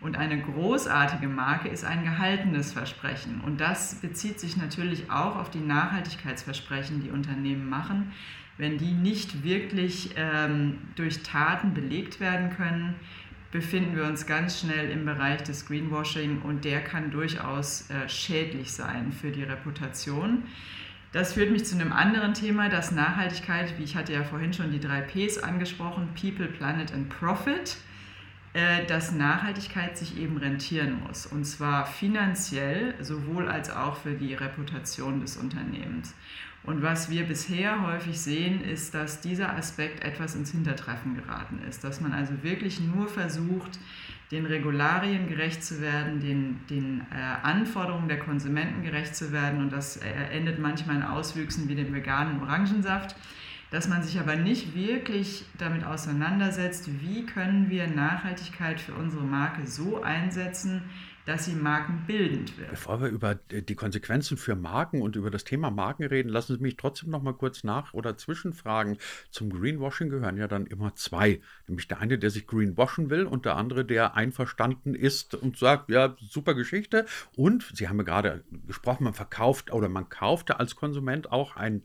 Und 0.01 0.17
eine 0.17 0.41
großartige 0.41 1.29
Marke 1.29 1.69
ist 1.69 1.85
ein 1.85 2.03
gehaltenes 2.03 2.73
Versprechen. 2.73 3.41
Und 3.41 3.61
das 3.61 3.95
bezieht 3.97 4.41
sich 4.41 4.57
natürlich 4.57 5.11
auch 5.12 5.37
auf 5.37 5.51
die 5.51 5.61
Nachhaltigkeitsversprechen, 5.61 7.03
die 7.03 7.11
Unternehmen 7.11 7.69
machen. 7.69 8.11
Wenn 8.59 8.79
die 8.79 8.91
nicht 8.91 9.45
wirklich 9.45 10.11
ähm, 10.17 10.79
durch 10.97 11.23
Taten 11.23 11.73
belegt 11.73 12.19
werden 12.19 12.51
können, 12.51 12.97
befinden 13.52 13.94
wir 13.94 14.04
uns 14.04 14.26
ganz 14.26 14.59
schnell 14.59 14.90
im 14.90 15.04
Bereich 15.04 15.42
des 15.42 15.66
Greenwashing 15.66 16.40
und 16.42 16.64
der 16.64 16.82
kann 16.82 17.11
durchaus 17.11 17.88
äh, 17.90 18.09
schädlich 18.09 18.73
sein 18.73 19.12
für 19.12 19.30
die 19.30 19.44
Reputation. 19.44 20.44
Das 21.12 21.35
führt 21.35 21.50
mich 21.50 21.66
zu 21.66 21.75
einem 21.75 21.92
anderen 21.92 22.32
Thema, 22.32 22.71
das 22.71 22.90
Nachhaltigkeit, 22.90 23.78
wie 23.78 23.85
ich 23.85 23.94
hatte 23.94 24.14
ja 24.14 24.25
vorhin 24.25 24.54
schon 24.54 24.73
die 24.73 24.80
drei 24.80 25.02
Ps 25.02 25.37
angesprochen, 25.37 26.09
People, 26.18 26.47
Planet 26.47 26.94
and 26.94 27.11
Profit, 27.11 27.76
äh, 28.54 28.87
dass 28.87 29.12
Nachhaltigkeit 29.12 29.99
sich 29.99 30.18
eben 30.18 30.38
rentieren 30.38 31.02
muss. 31.06 31.26
Und 31.26 31.44
zwar 31.44 31.85
finanziell 31.85 32.94
sowohl 33.00 33.49
als 33.49 33.71
auch 33.71 33.97
für 33.97 34.14
die 34.14 34.32
Reputation 34.32 35.21
des 35.21 35.37
Unternehmens. 35.37 36.14
Und 36.64 36.81
was 36.83 37.11
wir 37.11 37.25
bisher 37.25 37.83
häufig 37.83 38.21
sehen, 38.21 38.62
ist, 38.62 38.95
dass 38.95 39.21
dieser 39.21 39.57
Aspekt 39.57 40.04
etwas 40.04 40.37
ins 40.37 40.52
Hintertreffen 40.52 41.16
geraten 41.16 41.61
ist. 41.69 41.83
Dass 41.83 42.00
man 42.00 42.12
also 42.12 42.42
wirklich 42.42 42.81
nur 42.81 43.09
versucht, 43.09 43.81
den 44.31 44.47
Regularien 44.47 45.28
gerecht 45.28 45.64
zu 45.64 45.81
werden, 45.81 46.21
den, 46.21 46.61
den 46.71 47.00
äh, 47.11 47.47
Anforderungen 47.47 48.09
der 48.09 48.19
Konsumenten 48.19 48.83
gerecht 48.83 49.16
zu 49.16 49.33
werden. 49.33 49.61
Und 49.61 49.73
das 49.73 49.97
äh, 49.97 50.09
endet 50.31 50.61
manchmal 50.61 50.97
in 50.97 51.02
Auswüchsen 51.02 51.69
wie 51.69 51.75
dem 51.75 51.92
veganen 51.92 52.40
Orangensaft. 52.40 53.16
Dass 53.71 53.88
man 53.88 54.02
sich 54.02 54.21
aber 54.21 54.37
nicht 54.37 54.75
wirklich 54.75 55.47
damit 55.59 55.85
auseinandersetzt, 55.85 56.88
wie 57.00 57.25
können 57.25 57.71
wir 57.71 57.87
Nachhaltigkeit 57.88 58.78
für 58.78 58.92
unsere 58.92 59.25
Marke 59.25 59.66
so 59.66 60.02
einsetzen, 60.02 60.83
dass 61.25 61.45
sie 61.45 61.55
markenbildend 61.55 62.59
wird. 62.59 62.71
Bevor 62.71 63.00
wir 63.00 63.09
über 63.09 63.35
die 63.35 63.75
Konsequenzen 63.75 64.37
für 64.37 64.57
Marken 64.57 65.02
und 65.02 65.17
über 65.17 65.31
das 65.31 65.45
Thema 65.45 65.71
Marken 65.71 66.05
reden, 66.05 66.29
lassen 66.29 66.57
Sie 66.57 66.62
mich 66.62 66.76
trotzdem 66.76 67.11
noch 67.11 67.23
mal 67.23 67.35
kurz 67.35 67.64
nach- 67.64 67.95
oder 67.95 68.17
zwischenfragen. 68.17 68.99
Zum 69.31 69.50
Greenwashing 69.50 70.11
gehören 70.11 70.37
ja 70.37 70.49
dann 70.49 70.67
immer 70.67 70.95
zwei. 70.95 71.41
Nämlich 71.69 71.88
der 71.88 72.00
eine, 72.00 72.19
der 72.19 72.31
sich 72.31 72.47
greenwashen 72.47 73.11
will 73.11 73.25
und 73.25 73.45
der 73.45 73.57
andere, 73.57 73.85
der 73.85 74.14
einverstanden 74.14 74.95
ist 74.95 75.35
und 75.35 75.57
sagt, 75.57 75.91
ja, 75.91 76.17
super 76.21 76.55
Geschichte. 76.55 77.07
Und 77.37 77.71
Sie 77.75 77.88
haben 77.88 77.99
ja 77.99 78.05
gerade 78.05 78.45
gesprochen, 78.67 79.05
man 79.05 79.14
verkauft 79.14 79.73
oder 79.73 79.88
man 79.88 80.09
kaufte 80.09 80.59
als 80.59 80.75
Konsument 80.76 81.31
auch 81.31 81.57
ein 81.57 81.83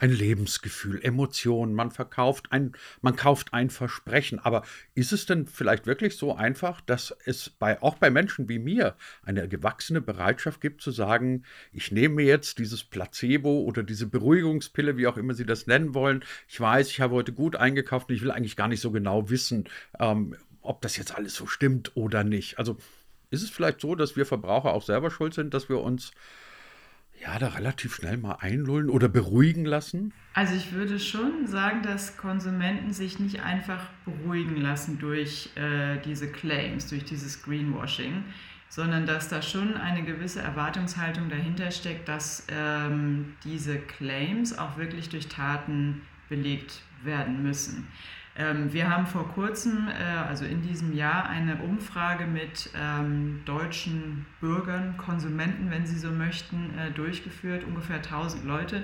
ein 0.00 0.10
Lebensgefühl, 0.10 1.00
Emotionen, 1.02 1.74
man 1.74 1.90
verkauft 1.90 2.50
ein, 2.50 2.72
man 3.02 3.16
kauft 3.16 3.52
ein 3.52 3.68
Versprechen. 3.68 4.38
Aber 4.38 4.62
ist 4.94 5.12
es 5.12 5.26
denn 5.26 5.46
vielleicht 5.46 5.86
wirklich 5.86 6.16
so 6.16 6.34
einfach, 6.34 6.80
dass 6.80 7.14
es 7.26 7.50
bei, 7.50 7.80
auch 7.82 7.96
bei 7.96 8.10
Menschen 8.10 8.48
wie 8.48 8.58
mir 8.58 8.96
eine 9.22 9.46
gewachsene 9.46 10.00
Bereitschaft 10.00 10.60
gibt 10.60 10.80
zu 10.80 10.90
sagen, 10.90 11.44
ich 11.72 11.92
nehme 11.92 12.22
jetzt 12.22 12.58
dieses 12.58 12.82
Placebo 12.82 13.60
oder 13.60 13.82
diese 13.82 14.06
Beruhigungspille, 14.06 14.96
wie 14.96 15.06
auch 15.06 15.18
immer 15.18 15.34
Sie 15.34 15.46
das 15.46 15.66
nennen 15.66 15.94
wollen. 15.94 16.24
Ich 16.48 16.58
weiß, 16.58 16.88
ich 16.88 17.00
habe 17.00 17.14
heute 17.14 17.32
gut 17.32 17.56
eingekauft 17.56 18.08
und 18.08 18.14
ich 18.14 18.22
will 18.22 18.30
eigentlich 18.30 18.56
gar 18.56 18.68
nicht 18.68 18.80
so 18.80 18.90
genau 18.90 19.28
wissen, 19.28 19.68
ähm, 19.98 20.34
ob 20.62 20.80
das 20.80 20.96
jetzt 20.96 21.14
alles 21.14 21.34
so 21.34 21.46
stimmt 21.46 21.94
oder 21.94 22.24
nicht. 22.24 22.58
Also 22.58 22.78
ist 23.30 23.42
es 23.42 23.50
vielleicht 23.50 23.80
so, 23.80 23.94
dass 23.94 24.16
wir 24.16 24.24
Verbraucher 24.24 24.72
auch 24.72 24.82
selber 24.82 25.10
schuld 25.10 25.34
sind, 25.34 25.52
dass 25.52 25.68
wir 25.68 25.80
uns 25.80 26.12
ja, 27.20 27.38
da 27.38 27.48
relativ 27.48 27.94
schnell 27.94 28.16
mal 28.16 28.36
einlullen 28.40 28.88
oder 28.88 29.08
beruhigen 29.08 29.64
lassen? 29.64 30.12
Also 30.32 30.54
ich 30.54 30.72
würde 30.72 30.98
schon 30.98 31.46
sagen, 31.46 31.82
dass 31.82 32.16
Konsumenten 32.16 32.92
sich 32.92 33.18
nicht 33.18 33.42
einfach 33.42 33.84
beruhigen 34.04 34.56
lassen 34.56 34.98
durch 34.98 35.50
äh, 35.56 35.98
diese 36.04 36.28
Claims, 36.28 36.88
durch 36.88 37.04
dieses 37.04 37.42
Greenwashing, 37.42 38.24
sondern 38.68 39.04
dass 39.04 39.28
da 39.28 39.42
schon 39.42 39.74
eine 39.74 40.02
gewisse 40.02 40.40
Erwartungshaltung 40.40 41.28
dahinter 41.28 41.70
steckt, 41.70 42.08
dass 42.08 42.46
ähm, 42.48 43.34
diese 43.44 43.78
Claims 43.78 44.56
auch 44.56 44.78
wirklich 44.78 45.08
durch 45.08 45.28
Taten 45.28 46.02
belegt 46.28 46.80
werden 47.02 47.42
müssen. 47.42 47.88
Ähm, 48.40 48.72
wir 48.72 48.88
haben 48.88 49.06
vor 49.06 49.28
kurzem, 49.28 49.88
äh, 49.88 50.02
also 50.02 50.46
in 50.46 50.62
diesem 50.62 50.94
Jahr, 50.94 51.28
eine 51.28 51.56
Umfrage 51.56 52.26
mit 52.26 52.70
ähm, 52.74 53.42
deutschen 53.44 54.24
Bürgern, 54.40 54.96
Konsumenten, 54.96 55.70
wenn 55.70 55.86
Sie 55.86 55.98
so 55.98 56.10
möchten, 56.10 56.70
äh, 56.78 56.90
durchgeführt, 56.90 57.64
ungefähr 57.64 57.96
1000 57.96 58.44
Leute, 58.46 58.82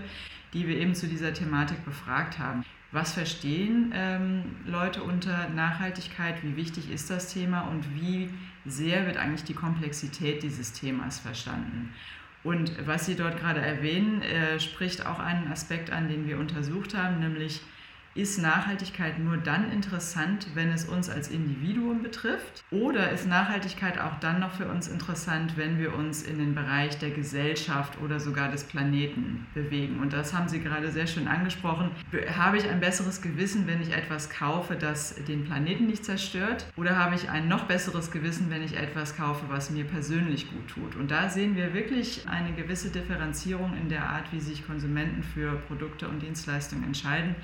die 0.53 0.69
wir 0.69 0.77
eben 0.77 0.95
zu 0.95 1.07
dieser 1.07 1.33
Thematik 1.33 1.85
befragt 1.87 2.39
haben. 2.39 2.65
Was 2.93 3.15
verstehen 3.15 3.93
ähm, 3.95 4.43
Leute 4.67 5.03
unter 5.03 5.49
Nachhaltigkeit? 5.49 6.43
Wie 6.43 6.57
wichtig 6.57 6.91
ist 6.91 7.09
das 7.09 7.33
Thema 7.33 7.63
und 7.63 7.95
wie 7.95 8.29
sehr 8.67 9.07
wird 9.07 9.17
eigentlich 9.17 9.45
die 9.45 9.55
Komplexität 9.55 10.43
dieses 10.43 10.73
Themas 10.73 11.19
verstanden? 11.19 11.95
Und 12.45 12.87
was 12.87 13.07
Sie 13.07 13.17
dort 13.17 13.41
gerade 13.41 13.61
erwähnen, 13.61 14.21
äh, 14.23 14.61
spricht 14.61 15.07
auch 15.07 15.19
einen 15.19 15.51
Aspekt 15.51 15.91
an, 15.91 16.09
den 16.09 16.29
wir 16.29 16.39
untersucht 16.39 16.95
haben, 16.97 17.21
nämlich 17.21 17.63
ist 18.17 18.41
Nachhaltigkeit 18.41 19.19
nur 19.19 19.37
dann 19.37 19.71
interessant, 19.71 20.49
wenn 20.55 20.71
es 20.71 20.87
uns 20.87 21.11
als 21.11 21.29
Individuum 21.29 22.03
betrifft? 22.03 22.65
Oder 22.71 23.11
ist 23.13 23.27
Nachhaltigkeit 23.27 23.99
auch 24.01 24.19
dann 24.21 24.41
noch 24.41 24.53
für 24.53 24.67
uns 24.67 24.89
interessant, 24.89 25.57
wenn 25.57 25.79
wir 25.79 25.95
uns 25.95 26.23
in 26.23 26.39
den 26.39 26.55
Bereich 26.55 26.99
der 26.99 27.11
Gesellschaft 27.11 28.01
oder 28.01 28.19
sogar 28.19 28.51
des 28.51 28.65
Planeten 28.65 29.47
bewegen? 29.53 30.01
Und 30.01 30.15
das 30.15 30.33
haben 30.33 30.49
Sie 30.49 30.61
gerade 30.61 30.91
sehr 30.91 31.07
schön 31.07 31.29
angesprochen. 31.29 31.91
Habe 32.37 32.57
ich 32.57 32.69
ein 32.69 32.81
besseres 32.81 33.21
Gewissen, 33.21 33.67
wenn 33.67 33.83
ich 33.83 33.93
etwas 33.93 34.31
kaufe, 34.31 34.77
das 34.77 35.15
den 35.27 35.45
Planeten 35.45 35.87
nicht 35.87 36.05
zerstört? 36.05 36.67
Oder 36.77 36.97
habe 36.97 37.15
ich 37.15 37.29
ein 37.29 37.49
noch 37.49 37.65
besseres 37.65 38.11
Gewissen, 38.11 38.51
wenn 38.51 38.63
ich 38.63 38.77
etwas 38.77 39.17
kaufe, 39.17 39.45
was 39.49 39.71
mir 39.71 39.85
persönlich 39.85 40.51
gut 40.51 40.69
tut? 40.69 40.97
Und 40.97 41.11
da 41.11 41.29
sehen 41.29 41.55
wir 41.55 41.75
wirklich 41.75 42.27
eine 42.27 42.53
gewisse 42.55 42.91
Differenzierung 42.91 43.77
in 43.77 43.91
der 43.91 44.09
Art, 44.09 44.33
wie 44.33 44.41
sich 44.41 44.67
Konsumenten 44.67 45.23
für 45.23 45.57
Produkte 45.69 46.09
und 46.09 46.23
Dienstleistungen 46.23 46.85
entscheiden 46.85 47.35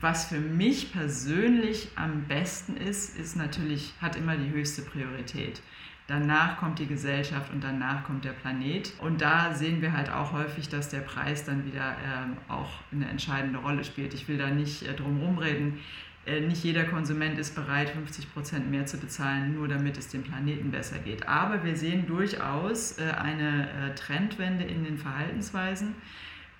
was 0.00 0.26
für 0.26 0.40
mich 0.40 0.92
persönlich 0.92 1.88
am 1.96 2.24
besten 2.24 2.76
ist, 2.76 3.16
ist 3.16 3.36
natürlich, 3.36 3.94
hat 4.00 4.16
immer 4.16 4.36
die 4.36 4.50
höchste 4.50 4.82
Priorität. 4.82 5.60
Danach 6.08 6.58
kommt 6.58 6.78
die 6.78 6.86
Gesellschaft 6.86 7.52
und 7.52 7.62
danach 7.62 8.04
kommt 8.04 8.24
der 8.24 8.32
Planet. 8.32 8.92
Und 8.98 9.20
da 9.20 9.54
sehen 9.54 9.80
wir 9.80 9.92
halt 9.92 10.10
auch 10.10 10.32
häufig, 10.32 10.68
dass 10.68 10.88
der 10.88 11.00
Preis 11.00 11.44
dann 11.44 11.64
wieder 11.64 11.92
äh, 11.92 12.52
auch 12.52 12.70
eine 12.90 13.08
entscheidende 13.08 13.60
Rolle 13.60 13.84
spielt. 13.84 14.12
Ich 14.12 14.26
will 14.28 14.36
da 14.36 14.50
nicht 14.50 14.82
äh, 14.82 14.94
drum 14.94 15.20
rumreden. 15.20 15.78
Äh, 16.26 16.40
nicht 16.40 16.64
jeder 16.64 16.84
Konsument 16.84 17.38
ist 17.38 17.54
bereit, 17.54 17.90
50 17.90 18.32
Prozent 18.32 18.70
mehr 18.70 18.86
zu 18.86 18.98
bezahlen, 18.98 19.54
nur 19.54 19.68
damit 19.68 19.96
es 19.96 20.08
dem 20.08 20.22
Planeten 20.22 20.70
besser 20.70 20.98
geht. 20.98 21.28
Aber 21.28 21.64
wir 21.64 21.76
sehen 21.76 22.06
durchaus 22.06 22.98
äh, 22.98 23.04
eine 23.12 23.68
äh, 23.70 23.94
Trendwende 23.94 24.64
in 24.64 24.84
den 24.84 24.98
Verhaltensweisen 24.98 25.94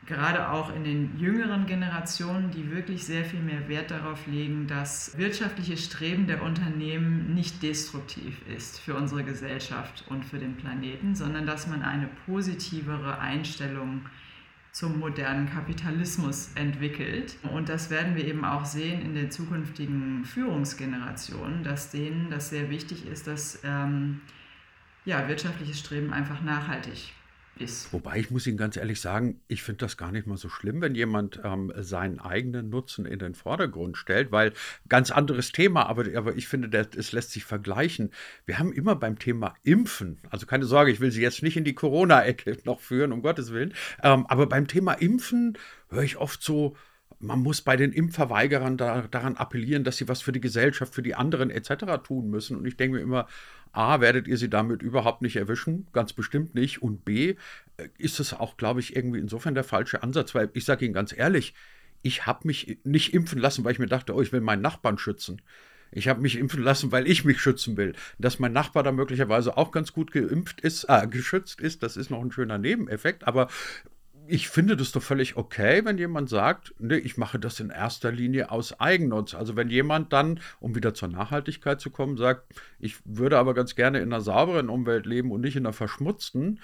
gerade 0.06 0.50
auch 0.50 0.74
in 0.74 0.84
den 0.84 1.18
jüngeren 1.18 1.66
Generationen, 1.66 2.50
die 2.50 2.70
wirklich 2.70 3.04
sehr 3.04 3.24
viel 3.24 3.40
mehr 3.40 3.68
Wert 3.68 3.90
darauf 3.90 4.26
legen, 4.26 4.66
dass 4.66 5.16
wirtschaftliches 5.16 5.84
Streben 5.84 6.26
der 6.26 6.42
Unternehmen 6.42 7.34
nicht 7.34 7.62
destruktiv 7.62 8.40
ist 8.48 8.80
für 8.80 8.94
unsere 8.94 9.22
Gesellschaft 9.22 10.04
und 10.08 10.24
für 10.24 10.38
den 10.38 10.56
Planeten, 10.56 11.14
sondern 11.14 11.46
dass 11.46 11.66
man 11.66 11.82
eine 11.82 12.08
positivere 12.26 13.18
Einstellung 13.18 14.02
zum 14.72 14.98
modernen 14.98 15.48
Kapitalismus 15.50 16.50
entwickelt. 16.54 17.36
Und 17.52 17.68
das 17.68 17.90
werden 17.90 18.16
wir 18.16 18.26
eben 18.26 18.44
auch 18.44 18.64
sehen 18.64 19.02
in 19.02 19.14
den 19.14 19.30
zukünftigen 19.30 20.24
Führungsgenerationen, 20.24 21.62
dass 21.62 21.90
denen 21.90 22.30
das 22.30 22.48
sehr 22.48 22.70
wichtig 22.70 23.06
ist, 23.06 23.26
dass 23.26 23.60
ähm, 23.64 24.22
ja, 25.04 25.28
wirtschaftliches 25.28 25.78
Streben 25.78 26.12
einfach 26.12 26.40
nachhaltig 26.40 27.12
ist. 27.58 27.92
Wobei 27.92 28.18
ich 28.18 28.30
muss 28.30 28.46
Ihnen 28.46 28.56
ganz 28.56 28.76
ehrlich 28.76 29.00
sagen, 29.00 29.40
ich 29.48 29.62
finde 29.62 29.78
das 29.78 29.96
gar 29.96 30.12
nicht 30.12 30.26
mal 30.26 30.36
so 30.36 30.48
schlimm, 30.48 30.80
wenn 30.80 30.94
jemand 30.94 31.40
ähm, 31.44 31.72
seinen 31.76 32.18
eigenen 32.18 32.70
Nutzen 32.70 33.06
in 33.06 33.18
den 33.18 33.34
Vordergrund 33.34 33.96
stellt, 33.96 34.32
weil 34.32 34.52
ganz 34.88 35.10
anderes 35.10 35.52
Thema, 35.52 35.86
aber, 35.86 36.06
aber 36.16 36.36
ich 36.36 36.48
finde, 36.48 36.88
es 36.96 37.12
lässt 37.12 37.32
sich 37.32 37.44
vergleichen. 37.44 38.10
Wir 38.46 38.58
haben 38.58 38.72
immer 38.72 38.96
beim 38.96 39.18
Thema 39.18 39.54
Impfen, 39.62 40.18
also 40.30 40.46
keine 40.46 40.64
Sorge, 40.64 40.90
ich 40.90 41.00
will 41.00 41.10
Sie 41.10 41.22
jetzt 41.22 41.42
nicht 41.42 41.56
in 41.56 41.64
die 41.64 41.74
Corona-Ecke 41.74 42.58
noch 42.64 42.80
führen, 42.80 43.12
um 43.12 43.22
Gottes 43.22 43.52
Willen, 43.52 43.74
ähm, 44.02 44.26
aber 44.26 44.46
beim 44.46 44.66
Thema 44.66 44.94
Impfen 44.94 45.58
höre 45.88 46.02
ich 46.02 46.16
oft 46.16 46.42
so, 46.42 46.76
man 47.22 47.40
muss 47.40 47.62
bei 47.62 47.76
den 47.76 47.92
Impfverweigerern 47.92 48.76
da, 48.76 49.02
daran 49.02 49.36
appellieren, 49.36 49.84
dass 49.84 49.96
sie 49.96 50.08
was 50.08 50.22
für 50.22 50.32
die 50.32 50.40
Gesellschaft, 50.40 50.92
für 50.92 51.02
die 51.02 51.14
anderen 51.14 51.50
etc. 51.50 52.02
tun 52.02 52.28
müssen. 52.28 52.56
Und 52.56 52.66
ich 52.66 52.76
denke 52.76 52.96
mir 52.96 53.02
immer, 53.02 53.28
A, 53.72 54.00
werdet 54.00 54.28
ihr 54.28 54.36
sie 54.36 54.50
damit 54.50 54.82
überhaupt 54.82 55.22
nicht 55.22 55.36
erwischen, 55.36 55.86
ganz 55.92 56.12
bestimmt 56.12 56.54
nicht. 56.54 56.82
Und 56.82 57.04
B, 57.04 57.36
äh, 57.76 57.88
ist 57.98 58.20
es 58.20 58.34
auch, 58.34 58.56
glaube 58.56 58.80
ich, 58.80 58.94
irgendwie 58.94 59.18
insofern 59.18 59.54
der 59.54 59.64
falsche 59.64 60.02
Ansatz, 60.02 60.34
weil 60.34 60.50
ich 60.52 60.64
sage 60.64 60.84
Ihnen 60.84 60.94
ganz 60.94 61.16
ehrlich, 61.16 61.54
ich 62.02 62.26
habe 62.26 62.46
mich 62.46 62.78
nicht 62.84 63.14
impfen 63.14 63.38
lassen, 63.38 63.64
weil 63.64 63.72
ich 63.72 63.78
mir 63.78 63.86
dachte, 63.86 64.14
oh, 64.14 64.20
ich 64.20 64.32
will 64.32 64.40
meinen 64.40 64.62
Nachbarn 64.62 64.98
schützen. 64.98 65.40
Ich 65.92 66.08
habe 66.08 66.20
mich 66.20 66.36
impfen 66.38 66.62
lassen, 66.62 66.90
weil 66.90 67.06
ich 67.06 67.24
mich 67.24 67.40
schützen 67.40 67.76
will. 67.76 67.94
Dass 68.18 68.38
mein 68.38 68.52
Nachbar 68.52 68.82
da 68.82 68.92
möglicherweise 68.92 69.56
auch 69.56 69.70
ganz 69.70 69.92
gut 69.92 70.10
geimpft 70.10 70.60
ist, 70.62 70.84
äh, 70.88 71.06
geschützt 71.06 71.60
ist, 71.60 71.82
das 71.82 71.96
ist 71.96 72.10
noch 72.10 72.22
ein 72.22 72.32
schöner 72.32 72.58
Nebeneffekt. 72.58 73.26
Aber 73.26 73.48
ich 74.26 74.48
finde 74.48 74.76
das 74.76 74.92
doch 74.92 75.02
völlig 75.02 75.36
okay, 75.36 75.84
wenn 75.84 75.98
jemand 75.98 76.28
sagt, 76.28 76.74
nee, 76.78 76.96
ich 76.96 77.16
mache 77.16 77.38
das 77.38 77.60
in 77.60 77.70
erster 77.70 78.12
Linie 78.12 78.50
aus 78.50 78.78
Eigennutz. 78.80 79.34
Also 79.34 79.56
wenn 79.56 79.68
jemand 79.68 80.12
dann, 80.12 80.40
um 80.60 80.74
wieder 80.74 80.94
zur 80.94 81.08
Nachhaltigkeit 81.08 81.80
zu 81.80 81.90
kommen, 81.90 82.16
sagt, 82.16 82.54
ich 82.78 82.96
würde 83.04 83.38
aber 83.38 83.54
ganz 83.54 83.74
gerne 83.74 83.98
in 83.98 84.12
einer 84.12 84.20
sauberen 84.20 84.68
Umwelt 84.68 85.06
leben 85.06 85.30
und 85.32 85.40
nicht 85.40 85.56
in 85.56 85.66
einer 85.66 85.72
verschmutzten, 85.72 86.60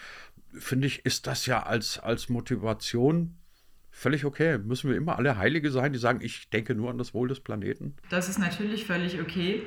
finde 0.52 0.86
ich, 0.86 1.04
ist 1.04 1.26
das 1.26 1.46
ja 1.46 1.62
als, 1.62 1.98
als 1.98 2.28
Motivation 2.28 3.36
völlig 3.90 4.24
okay. 4.24 4.58
Müssen 4.58 4.90
wir 4.90 4.96
immer 4.96 5.16
alle 5.16 5.36
Heilige 5.36 5.70
sein, 5.70 5.92
die 5.92 5.98
sagen, 5.98 6.20
ich 6.22 6.50
denke 6.50 6.74
nur 6.74 6.90
an 6.90 6.98
das 6.98 7.14
Wohl 7.14 7.28
des 7.28 7.40
Planeten? 7.40 7.96
Das 8.10 8.28
ist 8.28 8.38
natürlich 8.38 8.86
völlig 8.86 9.20
okay. 9.20 9.62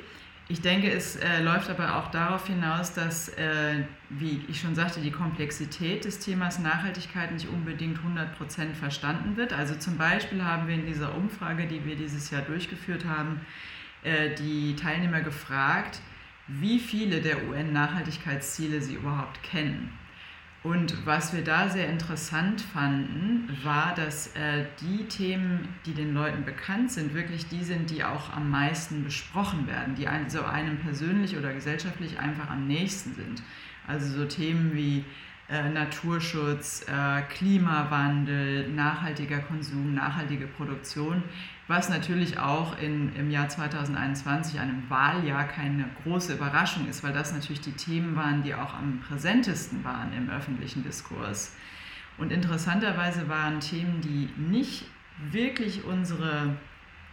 Ich 0.52 0.60
denke, 0.60 0.92
es 0.92 1.16
äh, 1.16 1.42
läuft 1.42 1.70
aber 1.70 1.96
auch 1.96 2.12
darauf 2.12 2.46
hinaus, 2.46 2.94
dass, 2.94 3.30
äh, 3.30 3.86
wie 4.10 4.44
ich 4.50 4.60
schon 4.60 4.76
sagte, 4.76 5.00
die 5.00 5.10
Komplexität 5.10 6.04
des 6.04 6.20
Themas 6.20 6.60
Nachhaltigkeit 6.60 7.32
nicht 7.32 7.48
unbedingt 7.48 8.00
100% 8.00 8.74
verstanden 8.74 9.38
wird. 9.38 9.54
Also 9.54 9.76
zum 9.76 9.98
Beispiel 9.98 10.44
haben 10.44 10.68
wir 10.68 10.76
in 10.76 10.86
dieser 10.86 11.16
Umfrage, 11.16 11.68
die 11.68 11.86
wir 11.86 11.96
dieses 11.96 12.32
Jahr 12.32 12.42
durchgeführt 12.42 13.06
haben, 13.06 13.40
äh, 14.04 14.36
die 14.36 14.76
Teilnehmer 14.76 15.22
gefragt, 15.22 16.02
wie 16.50 16.80
viele 16.80 17.22
der 17.22 17.48
UN-Nachhaltigkeitsziele 17.48 18.82
sie 18.82 18.96
überhaupt 18.96 19.42
kennen. 19.44 19.98
Und 20.64 21.08
was 21.08 21.34
wir 21.34 21.44
da 21.44 21.70
sehr 21.70 21.90
interessant 21.90 22.62
fanden, 22.62 23.50
war, 23.64 23.96
dass 23.96 24.28
äh, 24.36 24.66
die 24.80 25.06
Themen, 25.06 25.68
die 25.88 25.94
den 25.96 26.14
Leuten 26.14 26.46
bekannt 26.46 26.92
sind, 26.92 27.16
wirklich 27.16 27.48
die 27.48 27.64
sind, 27.64 27.90
die 27.90 28.04
auch 28.04 28.32
am 28.32 28.52
meisten 28.52 29.04
besprochen 29.04 29.66
werden, 29.66 29.96
die 29.96 30.08
ein, 30.08 30.30
so 30.30 30.44
einem 30.44 30.78
persönlich 30.78 31.36
oder 31.36 31.52
gesellschaftlich 31.52 32.20
einfach 32.20 32.52
am 32.52 32.68
nächsten 32.68 33.16
sind. 33.16 33.42
Also 33.88 34.20
so 34.20 34.26
Themen 34.26 34.76
wie 34.76 35.04
äh, 35.52 35.70
Naturschutz, 35.70 36.86
äh, 36.88 37.22
Klimawandel, 37.24 38.70
nachhaltiger 38.70 39.40
Konsum, 39.40 39.94
nachhaltige 39.94 40.48
Produktion, 40.48 41.24
was 41.68 41.90
natürlich 41.90 42.40
auch 42.40 42.80
in, 42.80 43.14
im 43.16 43.30
Jahr 43.30 43.50
2021, 43.50 44.60
einem 44.60 44.90
Wahljahr, 44.90 45.44
keine 45.44 45.90
große 46.04 46.34
Überraschung 46.34 46.88
ist, 46.88 47.04
weil 47.04 47.14
das 47.14 47.34
natürlich 47.34 47.62
die 47.62 47.74
Themen 47.74 48.16
waren, 48.16 48.44
die 48.44 48.56
auch 48.56 48.74
am 48.74 49.02
präsentesten 49.08 49.84
waren 49.84 50.14
im 50.14 50.30
öffentlichen 50.30 50.84
Diskurs. 50.84 51.54
Und 52.18 52.32
interessanterweise 52.32 53.28
waren 53.28 53.60
Themen, 53.60 54.00
die 54.02 54.30
nicht 54.38 54.86
wirklich 55.32 55.84
unsere 55.84 56.56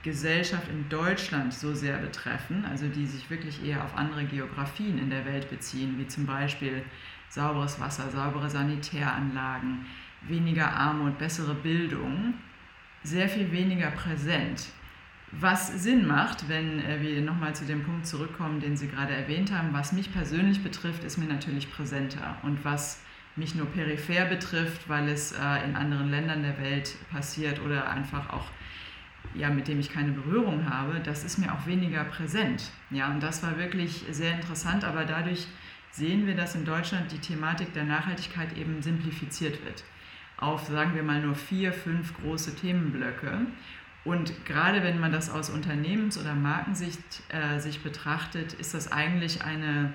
Gesellschaft 0.02 0.68
in 0.68 0.88
Deutschland 0.88 1.52
so 1.52 1.74
sehr 1.74 1.98
betreffen, 1.98 2.64
also 2.64 2.86
die 2.88 3.06
sich 3.06 3.30
wirklich 3.30 3.64
eher 3.64 3.84
auf 3.84 3.96
andere 3.96 4.24
Geografien 4.24 4.98
in 4.98 5.10
der 5.10 5.24
Welt 5.24 5.50
beziehen, 5.50 5.96
wie 5.98 6.06
zum 6.06 6.26
Beispiel 6.26 6.82
sauberes 7.28 7.80
Wasser, 7.80 8.10
saubere 8.10 8.48
Sanitäranlagen, 8.48 9.86
weniger 10.22 10.72
Armut, 10.72 11.18
bessere 11.18 11.54
Bildung, 11.54 12.34
sehr 13.02 13.28
viel 13.28 13.50
weniger 13.52 13.90
präsent. 13.90 14.68
Was 15.32 15.82
Sinn 15.82 16.06
macht, 16.06 16.48
wenn 16.48 16.80
äh, 16.80 17.02
wir 17.02 17.20
nochmal 17.20 17.54
zu 17.54 17.66
dem 17.66 17.82
Punkt 17.82 18.06
zurückkommen, 18.06 18.60
den 18.60 18.76
Sie 18.76 18.88
gerade 18.88 19.12
erwähnt 19.12 19.52
haben, 19.52 19.74
was 19.74 19.92
mich 19.92 20.10
persönlich 20.12 20.62
betrifft, 20.62 21.04
ist 21.04 21.18
mir 21.18 21.26
natürlich 21.26 21.70
präsenter. 21.70 22.38
Und 22.42 22.64
was 22.64 23.02
mich 23.36 23.54
nur 23.54 23.66
peripher 23.66 24.24
betrifft, 24.24 24.88
weil 24.88 25.08
es 25.08 25.32
äh, 25.32 25.64
in 25.64 25.76
anderen 25.76 26.10
Ländern 26.10 26.42
der 26.42 26.58
Welt 26.58 26.94
passiert 27.10 27.60
oder 27.60 27.90
einfach 27.90 28.30
auch 28.30 28.46
ja, 29.34 29.50
mit 29.50 29.68
dem 29.68 29.80
ich 29.80 29.92
keine 29.92 30.12
Berührung 30.12 30.68
habe, 30.68 31.00
das 31.00 31.24
ist 31.24 31.38
mir 31.38 31.52
auch 31.52 31.66
weniger 31.66 32.04
präsent. 32.04 32.70
Ja, 32.90 33.10
und 33.10 33.22
das 33.22 33.42
war 33.42 33.58
wirklich 33.58 34.04
sehr 34.10 34.34
interessant, 34.34 34.84
aber 34.84 35.04
dadurch 35.04 35.46
sehen 35.90 36.26
wir, 36.26 36.34
dass 36.34 36.54
in 36.54 36.64
Deutschland 36.64 37.12
die 37.12 37.18
Thematik 37.18 37.72
der 37.72 37.84
Nachhaltigkeit 37.84 38.56
eben 38.56 38.82
simplifiziert 38.82 39.64
wird 39.64 39.84
auf, 40.38 40.66
sagen 40.66 40.94
wir 40.94 41.02
mal, 41.02 41.20
nur 41.20 41.34
vier, 41.34 41.72
fünf 41.72 42.14
große 42.14 42.54
Themenblöcke. 42.54 43.46
Und 44.04 44.46
gerade 44.46 44.82
wenn 44.82 45.00
man 45.00 45.12
das 45.12 45.28
aus 45.28 45.50
Unternehmens- 45.50 46.18
oder 46.18 46.34
Markensicht 46.34 47.00
äh, 47.28 47.58
sich 47.58 47.82
betrachtet, 47.82 48.54
ist 48.54 48.72
das 48.72 48.90
eigentlich 48.90 49.42
eine 49.42 49.92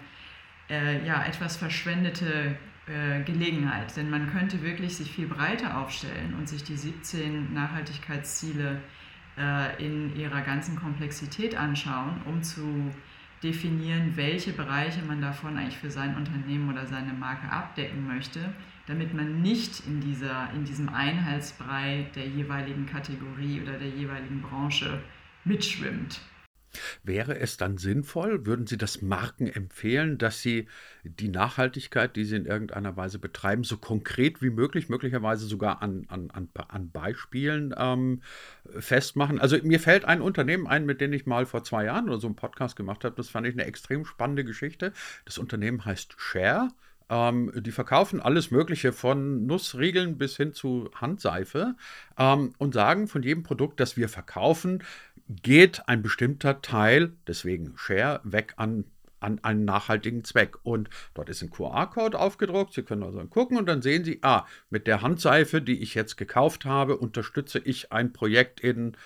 äh, 0.69 1.05
ja, 1.05 1.23
etwas 1.23 1.55
verschwendete 1.55 2.55
äh, 2.87 3.23
Gelegenheit. 3.23 3.95
Denn 3.95 4.09
man 4.09 4.31
könnte 4.31 4.61
wirklich 4.61 4.97
sich 4.97 5.11
viel 5.11 5.27
breiter 5.27 5.77
aufstellen 5.77 6.35
und 6.37 6.49
sich 6.49 6.63
die 6.63 6.75
17 6.75 7.53
Nachhaltigkeitsziele 7.53 8.71
äh, 8.73 9.02
in 9.79 10.15
ihrer 10.15 10.41
ganzen 10.41 10.75
Komplexität 10.75 11.55
anschauen, 11.55 12.21
um 12.25 12.43
zu 12.43 12.91
definieren, 13.41 14.15
welche 14.15 14.53
Bereiche 14.53 15.01
man 15.03 15.21
davon 15.21 15.57
eigentlich 15.57 15.77
für 15.77 15.91
sein 15.91 16.15
Unternehmen 16.15 16.69
oder 16.69 16.85
seine 16.85 17.13
Marke 17.13 17.51
abdecken 17.51 18.07
möchte, 18.07 18.39
damit 18.87 19.13
man 19.13 19.41
nicht 19.41 19.85
in, 19.85 19.99
dieser, 20.01 20.49
in 20.53 20.63
diesem 20.65 20.89
Einheitsbrei 20.89 22.07
der 22.15 22.27
jeweiligen 22.27 22.85
Kategorie 22.85 23.61
oder 23.61 23.73
der 23.73 23.89
jeweiligen 23.89 24.41
Branche 24.41 25.01
mitschwimmt. 25.43 26.21
Wäre 27.03 27.39
es 27.39 27.57
dann 27.57 27.77
sinnvoll, 27.77 28.45
würden 28.45 28.67
Sie 28.67 28.77
das 28.77 29.01
Marken 29.01 29.47
empfehlen, 29.47 30.17
dass 30.17 30.41
sie 30.41 30.67
die 31.03 31.29
Nachhaltigkeit, 31.29 32.15
die 32.15 32.23
sie 32.25 32.37
in 32.37 32.45
irgendeiner 32.45 32.95
Weise 32.95 33.19
betreiben, 33.19 33.63
so 33.63 33.77
konkret 33.77 34.41
wie 34.41 34.49
möglich, 34.49 34.89
möglicherweise 34.89 35.45
sogar 35.45 35.81
an, 35.81 36.05
an, 36.07 36.29
an 36.31 36.91
Beispielen 36.91 37.73
ähm, 37.77 38.21
festmachen? 38.79 39.39
Also 39.39 39.57
mir 39.63 39.79
fällt 39.79 40.05
ein 40.05 40.21
Unternehmen 40.21 40.67
ein, 40.67 40.85
mit 40.85 41.01
dem 41.01 41.13
ich 41.13 41.25
mal 41.25 41.45
vor 41.45 41.63
zwei 41.63 41.85
Jahren 41.85 42.09
oder 42.09 42.19
so 42.19 42.27
einen 42.27 42.35
Podcast 42.35 42.75
gemacht 42.75 43.03
habe. 43.03 43.15
Das 43.15 43.29
fand 43.29 43.47
ich 43.47 43.53
eine 43.53 43.65
extrem 43.65 44.05
spannende 44.05 44.43
Geschichte. 44.43 44.93
Das 45.25 45.37
Unternehmen 45.37 45.85
heißt 45.85 46.15
Share. 46.17 46.69
Ähm, 47.09 47.51
die 47.55 47.71
verkaufen 47.71 48.21
alles 48.21 48.51
Mögliche 48.51 48.93
von 48.93 49.45
Nussriegeln 49.45 50.17
bis 50.17 50.37
hin 50.37 50.53
zu 50.53 50.89
Handseife 50.95 51.75
ähm, 52.17 52.53
und 52.57 52.73
sagen, 52.73 53.07
von 53.07 53.23
jedem 53.23 53.43
Produkt, 53.43 53.79
das 53.79 53.97
wir 53.97 54.09
verkaufen, 54.09 54.83
geht 55.27 55.87
ein 55.87 56.01
bestimmter 56.01 56.61
Teil, 56.61 57.13
deswegen 57.27 57.73
Share, 57.77 58.21
weg 58.23 58.53
an, 58.57 58.85
an 59.19 59.39
einen 59.43 59.65
nachhaltigen 59.65 60.23
Zweck. 60.23 60.57
Und 60.63 60.89
dort 61.13 61.29
ist 61.29 61.41
ein 61.41 61.49
QR-Code 61.49 62.19
aufgedruckt. 62.19 62.73
Sie 62.73 62.83
können 62.83 63.03
also 63.03 63.23
gucken 63.25 63.57
und 63.57 63.65
dann 63.65 63.81
sehen 63.81 64.03
Sie, 64.03 64.19
ah, 64.21 64.45
mit 64.69 64.87
der 64.87 65.01
Handseife, 65.01 65.61
die 65.61 65.81
ich 65.81 65.95
jetzt 65.95 66.17
gekauft 66.17 66.65
habe, 66.65 66.97
unterstütze 66.97 67.59
ich 67.59 67.91
ein 67.91 68.13
Projekt 68.13 68.59
in 68.59 68.97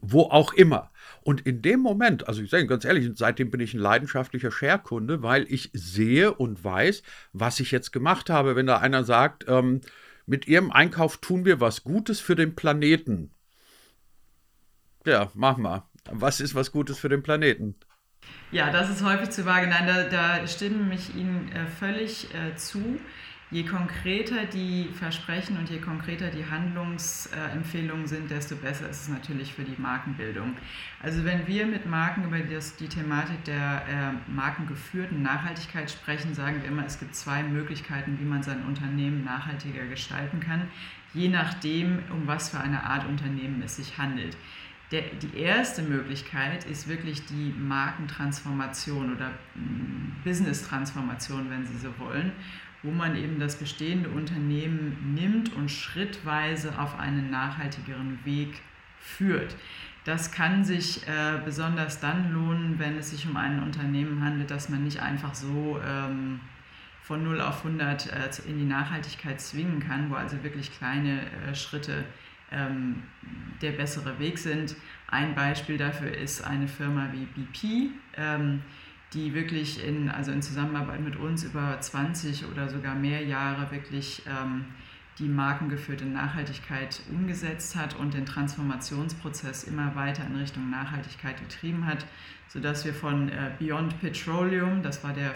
wo 0.00 0.22
auch 0.22 0.52
immer. 0.52 0.90
Und 1.22 1.40
in 1.46 1.62
dem 1.62 1.80
Moment, 1.80 2.28
also 2.28 2.42
ich 2.42 2.50
sage 2.50 2.66
ganz 2.66 2.84
ehrlich, 2.84 3.10
seitdem 3.14 3.50
bin 3.50 3.60
ich 3.60 3.74
ein 3.74 3.80
leidenschaftlicher 3.80 4.50
Share-Kunde, 4.50 5.22
weil 5.22 5.46
ich 5.48 5.70
sehe 5.72 6.32
und 6.34 6.62
weiß, 6.62 7.02
was 7.32 7.60
ich 7.60 7.70
jetzt 7.70 7.92
gemacht 7.92 8.30
habe. 8.30 8.56
Wenn 8.56 8.66
da 8.66 8.78
einer 8.78 9.04
sagt, 9.04 9.46
ähm, 9.48 9.80
mit 10.26 10.46
Ihrem 10.46 10.70
Einkauf 10.70 11.18
tun 11.18 11.44
wir 11.44 11.60
was 11.60 11.84
Gutes 11.84 12.20
für 12.20 12.34
den 12.34 12.54
Planeten, 12.54 13.30
ja, 15.06 15.30
mach 15.34 15.56
mal. 15.56 15.84
Was 16.10 16.40
ist 16.40 16.54
was 16.54 16.72
Gutes 16.72 16.98
für 16.98 17.08
den 17.08 17.22
Planeten? 17.22 17.74
Ja, 18.52 18.70
das 18.70 18.90
ist 18.90 19.04
häufig 19.04 19.30
zu 19.30 19.44
vage. 19.44 19.66
Nein, 19.66 19.86
da, 19.86 20.04
da 20.04 20.46
stimme 20.46 20.94
ich 20.94 21.14
Ihnen 21.14 21.50
äh, 21.52 21.66
völlig 21.66 22.28
äh, 22.34 22.54
zu. 22.56 22.98
Je 23.52 23.62
konkreter 23.62 24.44
die 24.44 24.88
Versprechen 24.92 25.56
und 25.56 25.70
je 25.70 25.78
konkreter 25.78 26.30
die 26.30 26.44
Handlungsempfehlungen 26.50 28.08
sind, 28.08 28.28
desto 28.28 28.56
besser 28.56 28.88
ist 28.88 29.02
es 29.02 29.08
natürlich 29.08 29.52
für 29.52 29.62
die 29.62 29.80
Markenbildung. 29.80 30.56
Also 31.00 31.24
wenn 31.24 31.46
wir 31.46 31.64
mit 31.64 31.86
Marken 31.86 32.24
über 32.24 32.40
das, 32.40 32.74
die 32.74 32.88
Thematik 32.88 33.44
der 33.44 33.82
äh, 33.88 34.32
markengeführten 34.32 35.22
Nachhaltigkeit 35.22 35.88
sprechen, 35.88 36.34
sagen 36.34 36.60
wir 36.62 36.68
immer, 36.68 36.84
es 36.86 36.98
gibt 36.98 37.14
zwei 37.14 37.44
Möglichkeiten, 37.44 38.18
wie 38.18 38.24
man 38.24 38.42
sein 38.42 38.64
Unternehmen 38.64 39.22
nachhaltiger 39.24 39.86
gestalten 39.86 40.40
kann, 40.40 40.62
je 41.14 41.28
nachdem, 41.28 42.00
um 42.10 42.26
was 42.26 42.48
für 42.48 42.58
eine 42.58 42.82
Art 42.82 43.06
Unternehmen 43.06 43.62
es 43.62 43.76
sich 43.76 43.96
handelt. 43.96 44.36
Der, 44.92 45.02
die 45.02 45.36
erste 45.38 45.82
Möglichkeit 45.82 46.64
ist 46.64 46.86
wirklich 46.86 47.24
die 47.26 47.52
Markentransformation 47.58 49.16
oder 49.16 49.30
mm, 49.56 50.22
Business-Transformation, 50.24 51.50
wenn 51.50 51.66
Sie 51.66 51.76
so 51.76 51.88
wollen, 51.98 52.32
wo 52.84 52.92
man 52.92 53.16
eben 53.16 53.40
das 53.40 53.56
bestehende 53.56 54.08
Unternehmen 54.10 55.14
nimmt 55.14 55.52
und 55.54 55.70
schrittweise 55.70 56.78
auf 56.78 56.98
einen 56.98 57.30
nachhaltigeren 57.30 58.20
Weg 58.24 58.60
führt. 59.00 59.56
Das 60.04 60.30
kann 60.30 60.64
sich 60.64 61.06
äh, 61.08 61.40
besonders 61.44 61.98
dann 61.98 62.32
lohnen, 62.32 62.78
wenn 62.78 62.96
es 62.96 63.10
sich 63.10 63.26
um 63.26 63.36
ein 63.36 63.60
Unternehmen 63.60 64.22
handelt, 64.22 64.52
das 64.52 64.68
man 64.68 64.84
nicht 64.84 65.02
einfach 65.02 65.34
so 65.34 65.80
ähm, 65.84 66.38
von 67.02 67.24
0 67.24 67.40
auf 67.40 67.64
100 67.64 68.06
äh, 68.06 68.30
in 68.48 68.58
die 68.58 68.64
Nachhaltigkeit 68.64 69.40
zwingen 69.40 69.80
kann, 69.80 70.08
wo 70.10 70.14
also 70.14 70.44
wirklich 70.44 70.70
kleine 70.70 71.22
äh, 71.22 71.56
Schritte 71.56 72.04
ähm, 72.52 73.02
der 73.60 73.72
bessere 73.72 74.18
Weg 74.18 74.38
sind. 74.38 74.76
Ein 75.08 75.34
Beispiel 75.34 75.78
dafür 75.78 76.16
ist 76.16 76.44
eine 76.44 76.68
Firma 76.68 77.08
wie 77.12 77.26
BP, 77.26 77.90
ähm, 78.16 78.62
die 79.12 79.34
wirklich 79.34 79.84
in, 79.84 80.08
also 80.08 80.32
in 80.32 80.42
Zusammenarbeit 80.42 81.00
mit 81.00 81.16
uns 81.16 81.44
über 81.44 81.78
20 81.80 82.46
oder 82.46 82.68
sogar 82.68 82.94
mehr 82.94 83.22
Jahre 83.22 83.70
wirklich 83.70 84.22
ähm, 84.26 84.64
die 85.18 85.28
markengeführte 85.28 86.04
Nachhaltigkeit 86.04 87.00
umgesetzt 87.10 87.74
hat 87.74 87.96
und 87.96 88.14
den 88.14 88.26
Transformationsprozess 88.26 89.64
immer 89.64 89.94
weiter 89.94 90.26
in 90.26 90.36
Richtung 90.36 90.70
Nachhaltigkeit 90.70 91.38
getrieben 91.40 91.86
hat, 91.86 92.06
sodass 92.48 92.84
wir 92.84 92.94
von 92.94 93.28
äh, 93.28 93.50
Beyond 93.58 93.98
Petroleum, 94.00 94.82
das 94.82 95.02
war 95.02 95.12
der, 95.12 95.34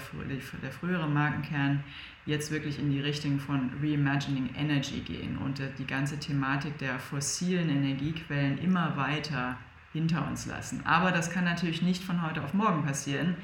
der 0.62 0.70
frühere 0.70 1.08
Markenkern, 1.08 1.82
jetzt 2.26 2.50
wirklich 2.50 2.78
in 2.78 2.90
die 2.90 3.00
Richtung 3.00 3.40
von 3.40 3.70
Reimagining 3.82 4.50
Energy 4.54 5.00
gehen 5.00 5.38
und 5.38 5.60
äh, 5.60 5.70
die 5.78 5.86
ganze 5.86 6.18
Thematik 6.18 6.78
der 6.78 6.98
fossilen 6.98 7.70
Energiequellen 7.70 8.58
immer 8.58 8.96
weiter 8.96 9.56
hinter 9.92 10.26
uns 10.28 10.46
lassen. 10.46 10.82
Aber 10.84 11.10
das 11.10 11.30
kann 11.30 11.44
natürlich 11.44 11.82
nicht 11.82 12.04
von 12.04 12.22
heute 12.22 12.42
auf 12.42 12.54
morgen 12.54 12.84
passieren, 12.84 13.36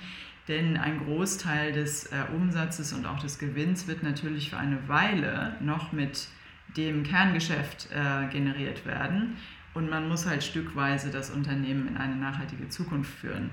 denn 0.48 0.76
ein 0.76 1.04
Großteil 1.04 1.72
des 1.72 2.06
äh, 2.06 2.24
Umsatzes 2.34 2.92
und 2.92 3.06
auch 3.06 3.18
des 3.18 3.38
Gewinns 3.38 3.86
wird 3.86 4.02
natürlich 4.02 4.50
für 4.50 4.58
eine 4.58 4.88
Weile 4.88 5.56
noch 5.60 5.92
mit 5.92 6.28
dem 6.76 7.02
Kerngeschäft 7.02 7.88
äh, 7.92 8.26
generiert 8.28 8.86
werden. 8.86 9.36
Und 9.74 9.90
man 9.90 10.08
muss 10.08 10.26
halt 10.26 10.42
stückweise 10.42 11.10
das 11.10 11.30
Unternehmen 11.30 11.88
in 11.88 11.96
eine 11.96 12.16
nachhaltige 12.16 12.68
Zukunft 12.68 13.12
führen. 13.12 13.50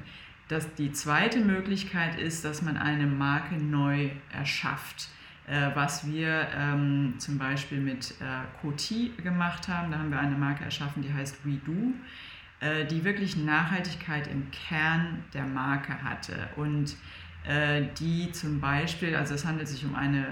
Das, 0.47 0.73
die 0.75 0.91
zweite 0.91 1.39
Möglichkeit 1.39 2.19
ist, 2.19 2.45
dass 2.45 2.61
man 2.61 2.77
eine 2.77 3.07
Marke 3.07 3.55
neu 3.55 4.09
erschafft. 4.31 5.09
Äh, 5.47 5.71
was 5.73 6.09
wir 6.09 6.47
ähm, 6.55 7.15
zum 7.17 7.37
Beispiel 7.37 7.79
mit 7.79 8.11
äh, 8.21 8.61
Coty 8.61 9.11
gemacht 9.21 9.67
haben, 9.67 9.91
da 9.91 9.97
haben 9.99 10.11
wir 10.11 10.19
eine 10.19 10.37
Marke 10.37 10.63
erschaffen, 10.63 11.03
die 11.03 11.13
heißt 11.13 11.45
WeDo. 11.45 11.93
Äh, 12.63 12.85
die 12.85 13.03
wirklich 13.03 13.35
Nachhaltigkeit 13.35 14.27
im 14.27 14.49
Kern 14.51 15.25
der 15.33 15.43
Marke 15.43 16.01
hatte. 16.01 16.33
Und 16.55 16.95
äh, 17.45 17.83
die 17.99 18.31
zum 18.31 18.61
Beispiel, 18.61 19.17
also 19.17 19.33
es 19.33 19.45
handelt 19.45 19.67
sich 19.67 19.83
um 19.83 19.95
eine 19.95 20.25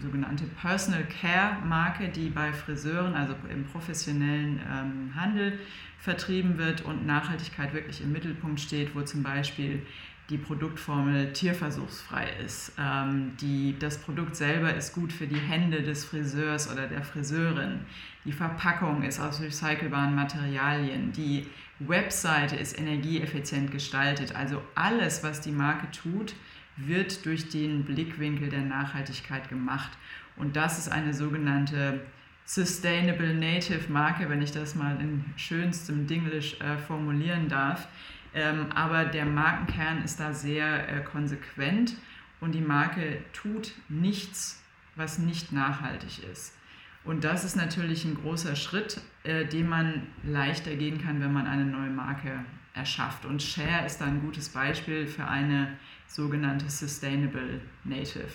sogenannte 0.00 0.44
Personal 0.44 1.04
Care 1.20 1.58
Marke, 1.66 2.08
die 2.08 2.30
bei 2.30 2.54
Friseuren, 2.54 3.12
also 3.12 3.34
im 3.50 3.64
professionellen 3.64 4.60
ähm, 4.60 5.12
Handel 5.14 5.58
vertrieben 5.98 6.56
wird 6.56 6.82
und 6.82 7.04
Nachhaltigkeit 7.06 7.74
wirklich 7.74 8.00
im 8.00 8.12
Mittelpunkt 8.12 8.60
steht, 8.60 8.94
wo 8.94 9.02
zum 9.02 9.22
Beispiel 9.22 9.82
die 10.30 10.38
Produktformel 10.38 11.32
tierversuchsfrei 11.32 12.28
ist. 12.44 12.72
Ähm, 12.78 13.32
die, 13.40 13.76
das 13.78 13.98
Produkt 13.98 14.36
selber 14.36 14.74
ist 14.74 14.94
gut 14.94 15.12
für 15.12 15.26
die 15.26 15.38
Hände 15.38 15.82
des 15.82 16.04
Friseurs 16.04 16.70
oder 16.72 16.86
der 16.86 17.02
Friseurin. 17.02 17.80
Die 18.24 18.32
Verpackung 18.32 19.02
ist 19.02 19.20
aus 19.20 19.40
recycelbaren 19.40 20.14
Materialien. 20.14 21.12
Die 21.12 21.46
Webseite 21.78 22.56
ist 22.56 22.78
energieeffizient 22.78 23.70
gestaltet. 23.70 24.34
Also 24.34 24.62
alles, 24.74 25.22
was 25.22 25.42
die 25.42 25.52
Marke 25.52 25.90
tut, 25.90 26.34
wird 26.76 27.26
durch 27.26 27.50
den 27.50 27.84
Blickwinkel 27.84 28.48
der 28.48 28.62
Nachhaltigkeit 28.62 29.48
gemacht. 29.50 29.90
Und 30.36 30.56
das 30.56 30.78
ist 30.78 30.90
eine 30.90 31.12
sogenannte 31.12 32.00
Sustainable 32.46 33.34
Native 33.34 33.90
Marke, 33.90 34.28
wenn 34.28 34.42
ich 34.42 34.52
das 34.52 34.74
mal 34.74 34.98
in 35.00 35.24
schönstem 35.36 36.06
Dinglish 36.06 36.60
äh, 36.60 36.76
formulieren 36.78 37.48
darf. 37.48 37.88
Ähm, 38.34 38.72
aber 38.72 39.04
der 39.04 39.24
Markenkern 39.24 40.02
ist 40.02 40.18
da 40.18 40.32
sehr 40.32 40.88
äh, 40.88 41.02
konsequent 41.04 41.96
und 42.40 42.52
die 42.52 42.60
Marke 42.60 43.22
tut 43.32 43.72
nichts, 43.88 44.62
was 44.96 45.18
nicht 45.18 45.52
nachhaltig 45.52 46.24
ist. 46.30 46.56
Und 47.04 47.22
das 47.22 47.44
ist 47.44 47.54
natürlich 47.54 48.04
ein 48.04 48.16
großer 48.16 48.56
Schritt, 48.56 49.00
äh, 49.22 49.44
den 49.44 49.68
man 49.68 50.08
leichter 50.24 50.74
gehen 50.74 51.00
kann, 51.00 51.20
wenn 51.20 51.32
man 51.32 51.46
eine 51.46 51.64
neue 51.64 51.90
Marke 51.90 52.44
erschafft. 52.74 53.24
Und 53.24 53.42
Share 53.42 53.86
ist 53.86 54.00
da 54.00 54.06
ein 54.06 54.20
gutes 54.20 54.48
Beispiel 54.48 55.06
für 55.06 55.26
eine 55.26 55.76
sogenannte 56.08 56.68
Sustainable 56.68 57.60
Native 57.84 58.26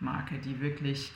Marke, 0.00 0.38
die 0.38 0.60
wirklich 0.60 1.12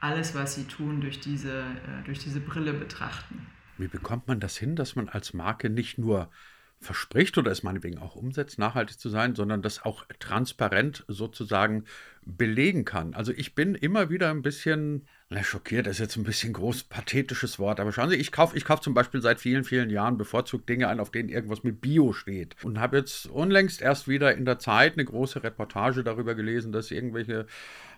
alles, 0.00 0.34
was 0.34 0.54
sie 0.54 0.64
tun, 0.64 1.00
durch 1.00 1.18
diese, 1.18 1.60
äh, 1.60 2.04
durch 2.04 2.20
diese 2.20 2.40
Brille 2.40 2.72
betrachten. 2.72 3.46
Wie 3.78 3.88
bekommt 3.88 4.28
man 4.28 4.38
das 4.38 4.56
hin, 4.56 4.76
dass 4.76 4.94
man 4.94 5.08
als 5.08 5.34
Marke 5.34 5.70
nicht 5.70 5.98
nur 5.98 6.30
verspricht 6.80 7.36
oder 7.36 7.50
es 7.50 7.62
meinetwegen 7.62 7.98
auch 7.98 8.16
umsetzt, 8.16 8.58
nachhaltig 8.58 8.98
zu 8.98 9.10
sein, 9.10 9.34
sondern 9.34 9.60
das 9.60 9.84
auch 9.84 10.06
transparent 10.18 11.04
sozusagen 11.08 11.84
belegen 12.22 12.86
kann. 12.86 13.12
Also 13.12 13.32
ich 13.32 13.54
bin 13.54 13.74
immer 13.74 14.08
wieder 14.08 14.30
ein 14.30 14.40
bisschen, 14.40 15.06
na, 15.28 15.42
schockiert 15.42 15.86
ist 15.86 15.98
jetzt 15.98 16.16
ein 16.16 16.24
bisschen 16.24 16.54
groß, 16.54 16.84
pathetisches 16.84 17.58
Wort, 17.58 17.80
aber 17.80 17.92
schauen 17.92 18.08
Sie, 18.08 18.16
ich 18.16 18.32
kaufe 18.32 18.56
ich 18.56 18.64
kauf 18.64 18.80
zum 18.80 18.94
Beispiel 18.94 19.20
seit 19.20 19.40
vielen, 19.40 19.64
vielen 19.64 19.90
Jahren 19.90 20.16
bevorzugt 20.16 20.68
Dinge 20.68 20.88
ein, 20.88 21.00
auf 21.00 21.10
denen 21.10 21.28
irgendwas 21.28 21.64
mit 21.64 21.82
Bio 21.82 22.14
steht. 22.14 22.56
Und 22.64 22.80
habe 22.80 22.96
jetzt 22.96 23.26
unlängst 23.26 23.82
erst 23.82 24.08
wieder 24.08 24.34
in 24.34 24.46
der 24.46 24.58
Zeit 24.58 24.94
eine 24.94 25.04
große 25.04 25.42
Reportage 25.42 26.02
darüber 26.02 26.34
gelesen, 26.34 26.72
dass 26.72 26.90
irgendwelche 26.90 27.46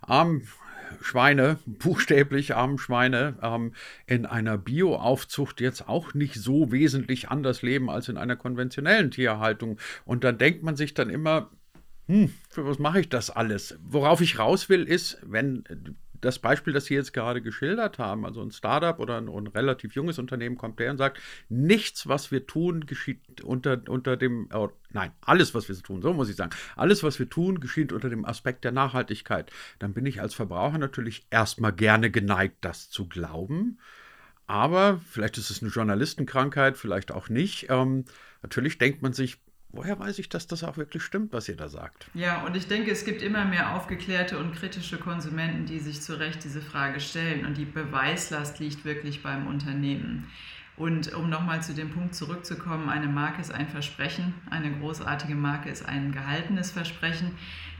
armen 0.00 0.48
Schweine, 1.00 1.58
buchstäblich 1.66 2.54
armen 2.54 2.78
Schweine, 2.78 3.36
ähm, 3.42 3.74
in 4.06 4.26
einer 4.26 4.58
Bioaufzucht 4.58 5.60
jetzt 5.60 5.88
auch 5.88 6.14
nicht 6.14 6.34
so 6.34 6.72
wesentlich 6.72 7.28
anders 7.28 7.62
leben 7.62 7.90
als 7.90 8.08
in 8.08 8.16
einer 8.16 8.36
konventionellen 8.36 9.10
Tierhaltung. 9.10 9.78
Und 10.04 10.24
dann 10.24 10.38
denkt 10.38 10.62
man 10.62 10.76
sich 10.76 10.94
dann 10.94 11.10
immer, 11.10 11.50
hm, 12.06 12.32
für 12.50 12.66
was 12.66 12.78
mache 12.78 13.00
ich 13.00 13.08
das 13.08 13.30
alles? 13.30 13.78
Worauf 13.84 14.20
ich 14.20 14.38
raus 14.38 14.68
will, 14.68 14.84
ist, 14.84 15.18
wenn 15.22 15.64
das 16.22 16.38
Beispiel, 16.38 16.72
das 16.72 16.86
Sie 16.86 16.94
jetzt 16.94 17.12
gerade 17.12 17.42
geschildert 17.42 17.98
haben, 17.98 18.24
also 18.24 18.40
ein 18.40 18.52
Startup 18.52 18.98
oder 18.98 19.18
ein, 19.18 19.28
ein, 19.28 19.48
relativ 19.48 19.94
junges 19.94 20.18
Unternehmen 20.18 20.56
kommt 20.56 20.78
der 20.78 20.90
und 20.92 20.96
sagt, 20.96 21.20
nichts, 21.48 22.08
was 22.08 22.30
wir 22.30 22.46
tun, 22.46 22.86
geschieht 22.86 23.42
unter, 23.42 23.82
unter 23.88 24.16
dem, 24.16 24.48
äh, 24.52 24.68
nein, 24.90 25.12
alles, 25.20 25.52
was 25.54 25.68
wir 25.68 25.76
tun, 25.76 26.00
so 26.00 26.12
muss 26.14 26.30
ich 26.30 26.36
sagen, 26.36 26.52
alles, 26.76 27.02
was 27.02 27.18
wir 27.18 27.28
tun, 27.28 27.60
geschieht 27.60 27.92
unter 27.92 28.08
dem 28.08 28.24
Aspekt 28.24 28.64
der 28.64 28.72
Nachhaltigkeit. 28.72 29.50
Dann 29.80 29.92
bin 29.92 30.06
ich 30.06 30.20
als 30.20 30.32
Verbraucher 30.32 30.78
natürlich 30.78 31.26
erstmal 31.30 31.72
gerne 31.72 32.10
geneigt, 32.10 32.58
das 32.60 32.88
zu 32.88 33.08
glauben. 33.08 33.78
Aber 34.46 35.00
vielleicht 35.08 35.38
ist 35.38 35.50
es 35.50 35.60
eine 35.60 35.72
Journalistenkrankheit, 35.72 36.78
vielleicht 36.78 37.10
auch 37.10 37.28
nicht. 37.28 37.66
Ähm, 37.68 38.04
natürlich 38.42 38.78
denkt 38.78 39.02
man 39.02 39.12
sich, 39.12 39.38
woher 39.72 39.98
weiß 39.98 40.18
ich, 40.18 40.28
dass 40.28 40.46
das 40.46 40.64
auch 40.64 40.76
wirklich 40.76 41.02
stimmt, 41.02 41.32
was 41.32 41.48
ihr 41.48 41.56
da 41.56 41.68
sagt? 41.68 42.06
Ja, 42.14 42.42
und 42.44 42.56
ich 42.56 42.68
denke, 42.68 42.90
es 42.90 43.04
gibt 43.04 43.22
immer 43.22 43.44
mehr 43.44 43.74
aufgeklärte 43.74 44.38
und 44.38 44.54
kritische 44.54 44.98
Konsumenten, 44.98 45.66
die 45.66 45.80
sich 45.80 46.00
zu 46.00 46.18
Recht 46.18 46.44
diese 46.44 46.60
Frage 46.60 47.00
stellen. 47.00 47.46
Und 47.46 47.56
die 47.56 47.64
Beweislast 47.64 48.58
liegt 48.60 48.84
wirklich 48.84 49.22
beim 49.22 49.46
Unternehmen. 49.46 50.28
Und 50.76 51.14
um 51.14 51.28
nochmal 51.28 51.62
zu 51.62 51.74
dem 51.74 51.90
Punkt 51.90 52.14
zurückzukommen, 52.14 52.88
eine 52.88 53.06
Marke 53.06 53.40
ist 53.40 53.52
ein 53.52 53.68
Versprechen, 53.68 54.34
eine 54.50 54.72
großartige 54.72 55.34
Marke 55.34 55.68
ist 55.68 55.84
ein 55.86 56.12
gehaltenes 56.12 56.70
Versprechen. 56.70 57.32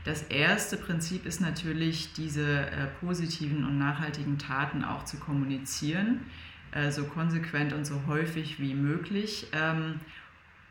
Das 0.05 0.23
erste 0.23 0.77
Prinzip 0.77 1.25
ist 1.25 1.41
natürlich, 1.41 2.13
diese 2.13 2.67
äh, 2.67 2.87
positiven 2.99 3.65
und 3.65 3.77
nachhaltigen 3.77 4.37
Taten 4.37 4.83
auch 4.83 5.05
zu 5.05 5.17
kommunizieren, 5.17 6.21
äh, 6.71 6.91
so 6.91 7.05
konsequent 7.05 7.73
und 7.73 7.85
so 7.85 8.01
häufig 8.05 8.59
wie 8.59 8.75
möglich. 8.75 9.47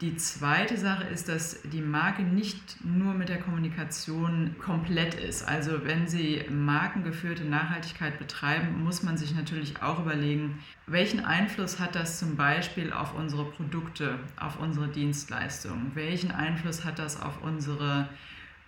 Die 0.02 0.16
zweite 0.16 0.76
Sache 0.76 1.04
ist, 1.04 1.28
dass 1.28 1.62
die 1.62 1.80
Marke 1.80 2.24
nicht 2.24 2.84
nur 2.84 3.14
mit 3.14 3.28
der 3.28 3.38
Kommunikation 3.38 4.56
komplett 4.58 5.14
ist. 5.14 5.46
Also 5.46 5.84
wenn 5.84 6.08
Sie 6.08 6.42
markengeführte 6.50 7.44
Nachhaltigkeit 7.44 8.18
betreiben, 8.18 8.82
muss 8.82 9.04
man 9.04 9.16
sich 9.16 9.32
natürlich 9.32 9.80
auch 9.80 10.00
überlegen, 10.00 10.58
welchen 10.88 11.24
Einfluss 11.24 11.78
hat 11.78 11.94
das 11.94 12.18
zum 12.18 12.34
Beispiel 12.34 12.92
auf 12.92 13.14
unsere 13.14 13.44
Produkte, 13.44 14.18
auf 14.36 14.58
unsere 14.58 14.88
Dienstleistungen? 14.88 15.92
Welchen 15.94 16.32
Einfluss 16.32 16.84
hat 16.84 16.98
das 16.98 17.22
auf 17.22 17.40
unsere 17.40 18.08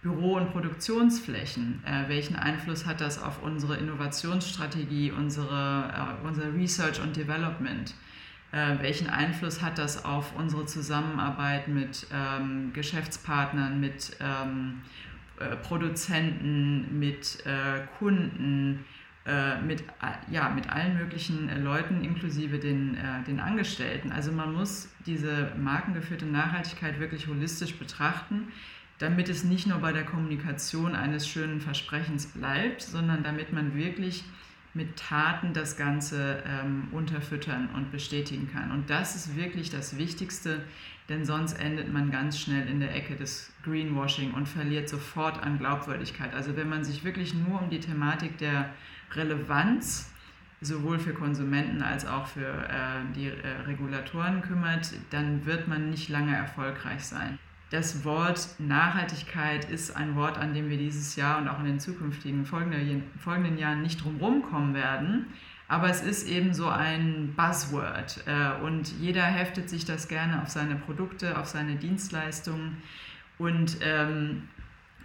Büro- 0.03 0.37
und 0.37 0.53
Produktionsflächen? 0.53 1.83
Äh, 1.85 2.09
welchen 2.09 2.37
Einfluss 2.37 2.87
hat 2.87 3.01
das 3.01 3.21
auf 3.21 3.43
unsere 3.43 3.77
Innovationsstrategie, 3.79 5.11
unsere, 5.11 6.17
äh, 6.23 6.29
unser 6.29 6.55
Research 6.55 7.01
und 7.03 7.17
Development? 7.17 7.93
Äh, 8.55 8.81
welchen 8.81 9.11
Einfluss 9.11 9.63
hat 9.63 9.79
das 9.79 10.05
auf 10.05 10.37
unsere 10.37 10.65
Zusammenarbeit 10.65 11.67
mit 11.67 12.07
ähm, 12.15 12.73
Geschäftspartnern, 12.73 13.81
mit 13.81 14.17
ähm, 14.21 14.83
äh, 15.41 15.57
Produzenten, 15.57 17.01
mit 17.01 17.45
äh, 17.47 17.81
Kunden, 17.99 18.85
äh, 19.27 19.61
mit, 19.61 19.83
ja, 20.31 20.51
mit 20.51 20.71
allen 20.71 20.97
möglichen 20.97 21.49
äh, 21.49 21.59
Leuten, 21.59 22.05
inklusive 22.05 22.61
den, 22.61 22.97
den 23.27 23.41
Angestellten. 23.41 24.13
Also 24.13 24.31
man 24.31 24.55
muss 24.55 24.89
diese 25.05 25.51
markengeführte 25.57 26.27
Nachhaltigkeit 26.27 27.01
wirklich 27.01 27.27
holistisch 27.27 27.75
betrachten, 27.75 28.53
damit 28.99 29.29
es 29.29 29.43
nicht 29.43 29.67
nur 29.67 29.79
bei 29.79 29.91
der 29.91 30.05
Kommunikation 30.05 30.95
eines 30.95 31.27
schönen 31.27 31.61
Versprechens 31.61 32.27
bleibt, 32.27 32.83
sondern 32.83 33.25
damit 33.25 33.53
man 33.53 33.75
wirklich 33.75 34.23
mit 34.75 34.97
Taten 34.97 35.53
das 35.55 35.77
Ganze 35.77 36.43
ähm, 36.47 36.89
unterfüttern 36.91 37.69
und 37.75 37.93
bestätigen 37.93 38.51
kann. 38.53 38.73
Und 38.73 38.91
das 38.91 39.15
ist 39.15 39.37
wirklich 39.37 39.71
das 39.71 39.97
Wichtigste, 39.97 40.63
denn 41.09 41.25
sonst 41.25 41.55
endet 41.55 41.93
man 41.93 42.11
ganz 42.11 42.41
schnell 42.41 42.69
in 42.69 42.81
der 42.81 42.95
Ecke 42.95 43.15
des 43.15 43.53
Greenwashing 43.63 44.33
und 44.33 44.49
verliert 44.49 44.89
sofort 44.89 45.41
an 45.43 45.59
Glaubwürdigkeit. 45.59 46.35
Also 46.35 46.57
wenn 46.57 46.69
man 46.69 46.83
sich 46.83 47.05
wirklich 47.05 47.35
nur 47.35 47.63
um 47.63 47.71
die 47.71 47.81
Thematik 47.81 48.39
der 48.39 48.71
Relevanz 49.13 50.11
sowohl 50.61 50.99
für 50.99 51.13
Konsumenten 51.13 51.83
als 51.83 52.07
auch 52.07 52.27
für 52.27 52.47
äh, 52.47 53.13
die 53.15 53.29
äh, 53.29 53.49
Regulatoren 53.67 54.43
kümmert, 54.43 54.93
dann 55.11 55.45
wird 55.47 55.69
man 55.69 55.91
nicht 55.91 56.09
lange 56.09 56.35
erfolgreich 56.35 57.05
sein. 57.05 57.39
Das 57.71 58.05
Wort 58.05 58.49
Nachhaltigkeit 58.59 59.69
ist 59.71 59.97
ein 59.97 60.15
Wort, 60.17 60.39
an 60.39 60.55
dem 60.55 60.69
wir 60.71 60.79
dieses 60.79 61.17
Jahr 61.17 61.39
und 61.39 61.49
auch 61.49 61.59
in 61.59 61.65
den 61.65 61.81
zukünftigen 61.81 62.45
folgenden, 62.45 63.03
folgenden 63.19 63.59
Jahren 63.59 63.83
nicht 63.83 64.05
drumherum 64.05 64.43
kommen 64.43 64.75
werden. 64.75 65.27
Aber 65.67 65.89
es 65.89 66.03
ist 66.03 66.29
eben 66.29 66.53
so 66.53 66.69
ein 66.69 67.33
Buzzword 67.37 68.25
äh, 68.27 68.63
und 68.63 68.93
jeder 69.01 69.25
heftet 69.25 69.71
sich 69.71 69.85
das 69.85 70.09
gerne 70.09 70.43
auf 70.43 70.49
seine 70.49 70.77
Produkte, 70.77 71.39
auf 71.39 71.47
seine 71.47 71.77
Dienstleistungen. 71.77 72.77
Und 73.39 73.79
ähm, 73.81 74.49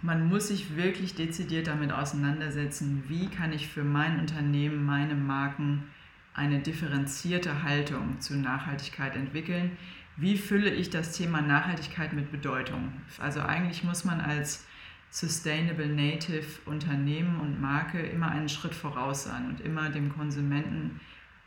man 0.02 0.28
muss 0.28 0.48
sich 0.48 0.76
wirklich 0.76 1.14
dezidiert 1.14 1.66
damit 1.66 1.92
auseinandersetzen, 1.92 3.04
wie 3.08 3.28
kann 3.28 3.52
ich 3.52 3.68
für 3.68 3.84
mein 3.84 4.20
Unternehmen, 4.20 4.84
meine 4.84 5.14
Marken 5.14 5.84
eine 6.40 6.60
differenzierte 6.60 7.62
Haltung 7.62 8.18
zu 8.18 8.34
Nachhaltigkeit 8.34 9.14
entwickeln. 9.14 9.76
Wie 10.16 10.38
fülle 10.38 10.70
ich 10.70 10.88
das 10.88 11.12
Thema 11.12 11.42
Nachhaltigkeit 11.42 12.14
mit 12.14 12.32
Bedeutung? 12.32 12.94
Also 13.18 13.40
eigentlich 13.40 13.84
muss 13.84 14.04
man 14.04 14.20
als 14.20 14.64
Sustainable 15.10 15.86
Native 15.88 16.46
Unternehmen 16.64 17.40
und 17.40 17.60
Marke 17.60 18.00
immer 18.00 18.30
einen 18.30 18.48
Schritt 18.48 18.74
voraus 18.74 19.24
sein 19.24 19.48
und 19.48 19.60
immer 19.60 19.90
dem 19.90 20.08
Konsumenten 20.14 21.00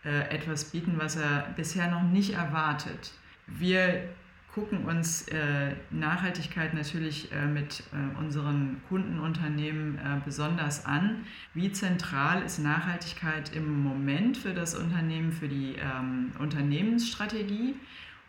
äh, 0.06 0.30
etwas 0.30 0.66
bieten, 0.66 0.94
was 0.98 1.16
er 1.16 1.54
bisher 1.56 1.90
noch 1.90 2.04
nicht 2.04 2.34
erwartet. 2.34 3.14
Wir 3.48 4.10
gucken 4.54 4.86
uns 4.86 5.28
äh, 5.30 5.74
Nachhaltigkeit 5.90 6.74
natürlich 6.74 7.32
äh, 7.32 7.46
mit 7.46 7.84
äh, 7.92 8.20
unseren 8.20 8.82
Kundenunternehmen 8.88 9.98
äh, 9.98 10.22
besonders 10.24 10.86
an. 10.86 11.26
Wie 11.54 11.72
zentral 11.72 12.44
ist 12.44 12.60
Nachhaltigkeit 12.60 13.56
im 13.56 13.82
Moment 13.82 14.38
für 14.38 14.54
das 14.54 14.76
Unternehmen, 14.76 15.32
für 15.32 15.48
die 15.48 15.76
ähm, 15.76 16.32
Unternehmensstrategie? 16.40 17.76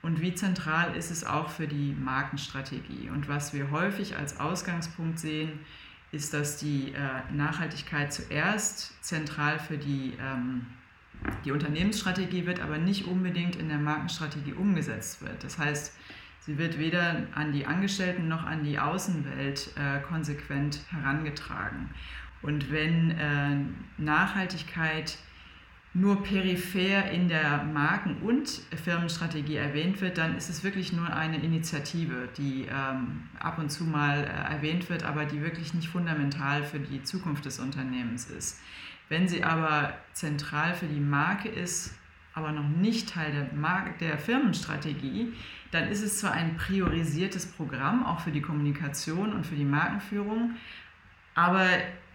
und 0.04 0.20
wie 0.20 0.34
zentral 0.34 0.94
ist 0.94 1.10
es 1.10 1.24
auch 1.24 1.48
für 1.48 1.66
die 1.66 1.96
Markenstrategie. 1.98 3.08
Und 3.08 3.26
was 3.26 3.54
wir 3.54 3.70
häufig 3.70 4.16
als 4.16 4.38
Ausgangspunkt 4.38 5.18
sehen, 5.18 5.60
ist, 6.12 6.34
dass 6.34 6.58
die 6.58 6.92
äh, 6.92 7.34
Nachhaltigkeit 7.34 8.12
zuerst 8.12 9.02
zentral 9.02 9.58
für 9.58 9.78
die, 9.78 10.12
ähm, 10.20 10.66
die 11.46 11.52
Unternehmensstrategie 11.52 12.44
wird, 12.44 12.60
aber 12.60 12.76
nicht 12.76 13.06
unbedingt 13.06 13.56
in 13.56 13.68
der 13.68 13.78
Markenstrategie 13.78 14.52
umgesetzt 14.52 15.22
wird. 15.22 15.42
Das 15.42 15.56
heißt, 15.56 15.94
sie 16.46 16.59
wird 16.59 16.78
weder 16.78 17.26
an 17.35 17.52
die 17.52 17.66
Angestellten 17.66 18.28
noch 18.28 18.44
an 18.44 18.64
die 18.64 18.78
Außenwelt 18.78 19.70
äh, 19.76 20.00
konsequent 20.00 20.80
herangetragen. 20.90 21.90
Und 22.42 22.70
wenn 22.70 23.11
äh, 23.12 23.57
Nachhaltigkeit 23.96 25.16
nur 25.94 26.24
peripher 26.24 27.09
in 27.11 27.28
der 27.28 27.62
Marken- 27.62 28.16
und 28.22 28.48
Firmenstrategie 28.83 29.54
erwähnt 29.54 30.00
wird, 30.00 30.18
dann 30.18 30.37
ist 30.37 30.50
es 30.50 30.64
wirklich 30.64 30.92
nur 30.92 31.14
eine 31.14 31.40
Initiative, 31.40 32.28
die 32.37 32.66
ähm, 32.68 33.22
ab 33.38 33.59
und 33.59 33.70
zu 33.70 33.85
mal 33.85 34.24
äh, 34.24 34.54
erwähnt 34.54 34.90
wird, 34.90 35.04
aber 35.04 35.24
die 35.24 35.40
wirklich 35.40 35.72
nicht 35.72 35.88
fundamental 35.88 36.64
für 36.64 36.80
die 36.80 37.04
Zukunft 37.04 37.44
des 37.44 37.61
Unternehmens 37.61 38.28
ist. 38.28 38.61
Wenn 39.09 39.28
sie 39.28 39.44
aber 39.44 39.94
zentral 40.12 40.74
für 40.74 40.87
die 40.87 41.00
Marke 41.00 41.48
ist, 41.48 41.94
aber 42.34 42.52
noch 42.52 42.68
nicht 42.68 43.10
Teil 43.10 43.32
der, 43.32 43.58
Marke, 43.58 43.94
der 44.00 44.18
Firmenstrategie, 44.18 45.32
dann 45.70 45.88
ist 45.88 46.02
es 46.02 46.18
zwar 46.18 46.32
ein 46.32 46.56
priorisiertes 46.56 47.46
Programm, 47.46 48.04
auch 48.04 48.20
für 48.20 48.30
die 48.30 48.42
Kommunikation 48.42 49.32
und 49.32 49.46
für 49.46 49.56
die 49.56 49.64
Markenführung, 49.64 50.56
aber 51.34 51.66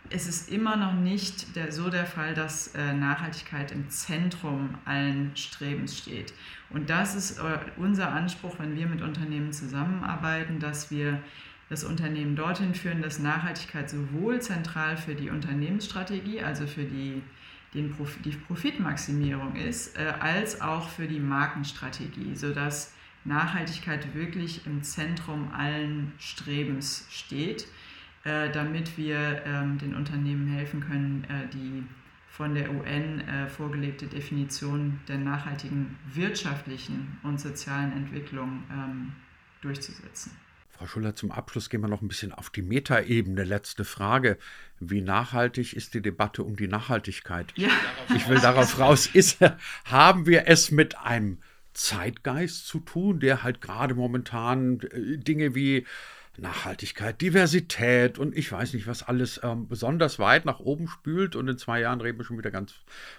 es 0.09 0.27
ist 0.27 0.49
immer 0.49 0.75
noch 0.75 0.93
nicht 0.93 1.55
der, 1.55 1.71
so 1.71 1.89
der 1.89 2.05
Fall, 2.05 2.33
dass 2.33 2.73
äh, 2.73 2.93
Nachhaltigkeit 2.93 3.71
im 3.71 3.89
Zentrum 3.89 4.75
allen 4.85 5.35
Strebens 5.35 5.97
steht. 5.97 6.33
Und 6.69 6.89
das 6.89 7.15
ist 7.15 7.39
äh, 7.39 7.59
unser 7.77 8.11
Anspruch, 8.11 8.55
wenn 8.59 8.75
wir 8.75 8.87
mit 8.87 9.01
Unternehmen 9.01 9.51
zusammenarbeiten, 9.51 10.59
dass 10.59 10.89
wir 10.89 11.21
das 11.69 11.83
Unternehmen 11.83 12.35
dorthin 12.35 12.73
führen, 12.73 13.01
dass 13.01 13.19
Nachhaltigkeit 13.19 13.89
sowohl 13.89 14.41
zentral 14.41 14.97
für 14.97 15.13
die 15.13 15.29
Unternehmensstrategie, 15.29 16.41
also 16.41 16.65
für 16.65 16.83
die, 16.83 17.21
den 17.73 17.91
Prof 17.91 18.17
die 18.23 18.31
Profitmaximierung 18.31 19.55
ist, 19.55 19.97
äh, 19.97 20.13
als 20.19 20.61
auch 20.61 20.89
für 20.89 21.07
die 21.07 21.19
Markenstrategie, 21.19 22.35
sodass 22.35 22.93
Nachhaltigkeit 23.25 24.13
wirklich 24.15 24.65
im 24.65 24.81
Zentrum 24.81 25.51
allen 25.51 26.13
Strebens 26.17 27.05
steht 27.09 27.67
äh, 28.25 28.51
damit 28.51 28.97
wir 28.97 29.43
ähm, 29.45 29.77
den 29.77 29.95
Unternehmen 29.95 30.47
helfen 30.47 30.81
können, 30.81 31.23
äh, 31.29 31.47
die 31.53 31.83
von 32.27 32.53
der 32.53 32.69
UN 32.69 33.21
äh, 33.21 33.47
vorgelegte 33.47 34.07
Definition 34.07 34.99
der 35.07 35.17
nachhaltigen 35.17 35.97
wirtschaftlichen 36.13 37.17
und 37.23 37.39
sozialen 37.39 37.93
Entwicklung 37.93 38.63
ähm, 38.71 39.13
durchzusetzen. 39.61 40.31
Frau 40.79 40.87
Schuller, 40.87 41.13
zum 41.13 41.33
Abschluss 41.33 41.69
gehen 41.69 41.81
wir 41.81 41.89
noch 41.89 42.01
ein 42.01 42.07
bisschen 42.07 42.31
auf 42.31 42.51
die 42.51 42.61
Metaebene. 42.61 43.43
Letzte 43.43 43.83
Frage. 43.83 44.37
Wie 44.79 45.01
nachhaltig 45.01 45.73
ist 45.73 45.93
die 45.93 46.01
Debatte 46.01 46.41
um 46.41 46.55
die 46.55 46.69
Nachhaltigkeit? 46.69 47.51
Ja. 47.57 47.67
Ich 48.15 48.29
will 48.29 48.39
darauf 48.39 48.79
raus, 48.79 49.05
ist, 49.05 49.39
haben 49.83 50.25
wir 50.25 50.47
es 50.47 50.71
mit 50.71 50.97
einem 50.97 51.39
Zeitgeist 51.73 52.65
zu 52.65 52.79
tun, 52.79 53.19
der 53.19 53.43
halt 53.43 53.59
gerade 53.59 53.93
momentan 53.93 54.79
Dinge 54.95 55.53
wie 55.53 55.85
Nachhaltigkeit, 56.37 57.19
Diversität 57.21 58.17
und 58.17 58.35
ich 58.35 58.51
weiß 58.51 58.73
nicht, 58.73 58.87
was 58.87 59.03
alles 59.03 59.41
ähm, 59.43 59.67
besonders 59.67 60.19
weit 60.19 60.45
nach 60.45 60.59
oben 60.59 60.87
spült 60.87 61.35
und 61.35 61.47
in 61.47 61.57
zwei 61.57 61.81
Jahren 61.81 62.01
reden 62.01 62.17
wir 62.17 62.25
schon 62.25 62.37
wieder 62.37 62.51
ganz 62.51 62.75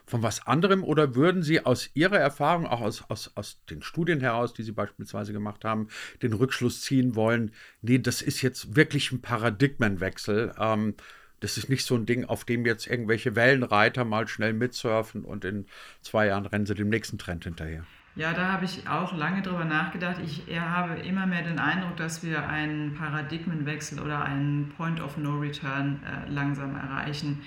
von 0.07 0.23
was 0.23 0.46
anderem? 0.46 0.85
Oder 0.85 1.14
würden 1.14 1.42
Sie 1.42 1.64
aus 1.64 1.90
Ihrer 1.94 2.18
Erfahrung, 2.18 2.66
auch 2.66 2.81
aus, 2.81 3.05
aus, 3.09 3.33
aus 3.35 3.61
den 3.68 3.83
Studien 3.83 4.20
heraus, 4.20 4.55
die 4.55 4.62
Sie 4.62 4.73
beispielsweise 4.73 5.33
gemacht 5.33 5.64
haben, 5.64 5.88
den 6.23 6.33
Rückschluss 6.33 6.81
ziehen 6.81 7.14
wollen, 7.14 7.53
nee, 7.83 7.99
das 7.99 8.23
ist 8.23 8.42
jetzt 8.42 8.77
wirklich 8.77 9.12
ein 9.12 9.20
Paradigmenwechsel. 9.20 10.55
Ähm, 10.59 10.94
das 11.40 11.57
ist 11.57 11.68
nicht 11.70 11.87
so 11.87 11.94
ein 11.94 12.07
Ding, 12.07 12.25
auf 12.27 12.44
dem 12.44 12.66
jetzt 12.66 12.87
irgendwelche 12.87 13.35
Wellenreiter 13.35 14.05
mal 14.05 14.29
schnell 14.29 14.53
mitsurfen 14.53 15.25
und 15.25 15.44
in 15.44 15.66
zwei 16.03 16.27
Jahren 16.27 16.46
rennen 16.46 16.66
sie 16.66 16.75
dem 16.75 16.90
nächsten 16.90 17.18
Trend 17.18 17.44
hinterher. 17.44 17.85
Ja, 18.16 18.33
da 18.33 18.53
habe 18.53 18.64
ich 18.64 18.88
auch 18.88 19.16
lange 19.16 19.40
drüber 19.40 19.64
nachgedacht. 19.64 20.16
Ich 20.25 20.42
habe 20.59 20.94
immer 21.01 21.27
mehr 21.27 21.42
den 21.42 21.59
Eindruck, 21.59 21.96
dass 21.96 22.25
wir 22.25 22.49
einen 22.49 22.94
Paradigmenwechsel 22.94 24.01
oder 24.01 24.25
einen 24.25 24.73
Point 24.77 25.01
of 25.01 25.16
No 25.16 25.38
Return 25.38 26.01
äh, 26.03 26.29
langsam 26.29 26.75
erreichen, 26.75 27.40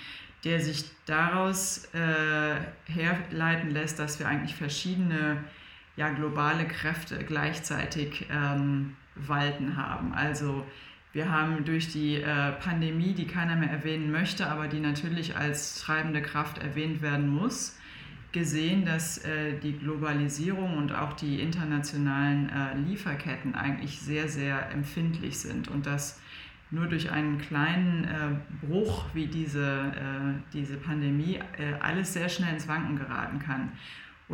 der 0.46 0.62
sich 0.62 0.86
daraus 1.06 1.90
äh, 1.94 2.56
herleiten 2.92 3.72
lässt, 3.72 4.00
dass 4.00 4.20
wir 4.20 4.28
eigentlich 4.28 4.56
verschiedene 4.56 5.44
ja, 5.96 6.10
globale 6.10 6.66
Kräfte 6.66 7.18
gleichzeitig 7.24 8.26
ähm, 8.32 8.96
walten 9.16 9.78
haben. 9.78 10.14
Also 10.14 10.66
wir 11.12 11.32
haben 11.32 11.64
durch 11.66 11.92
die 11.92 12.22
äh, 12.22 12.52
Pandemie, 12.54 13.14
die 13.14 13.28
keiner 13.28 13.56
mehr 13.56 13.70
erwähnen 13.70 14.12
möchte, 14.12 14.48
aber 14.48 14.68
die 14.68 14.80
natürlich 14.80 15.38
als 15.38 15.76
treibende 15.76 16.22
Kraft 16.22 16.58
erwähnt 16.58 17.02
werden 17.02 17.28
muss, 17.30 17.78
gesehen, 18.34 18.84
dass 18.84 19.20
äh, 19.20 19.58
die 19.60 19.78
Globalisierung 19.78 20.78
und 20.78 20.92
auch 20.92 21.14
die 21.14 21.40
internationalen 21.40 22.50
äh, 22.50 22.78
Lieferketten 22.90 23.56
eigentlich 23.56 24.02
sehr, 24.02 24.28
sehr 24.28 24.72
empfindlich 24.72 25.38
sind 25.38 25.70
und 25.70 25.86
dass 25.86 26.20
nur 26.72 26.88
durch 26.88 27.12
einen 27.12 27.38
kleinen 27.38 28.04
äh, 28.04 28.66
Bruch 28.66 29.06
wie 29.14 29.28
diese, 29.28 29.94
äh, 29.96 30.34
diese 30.52 30.78
Pandemie 30.78 31.40
äh, 31.58 31.76
alles 31.80 32.14
sehr 32.14 32.28
schnell 32.28 32.54
ins 32.54 32.68
Wanken 32.68 32.98
geraten 32.98 33.38
kann. 33.38 33.72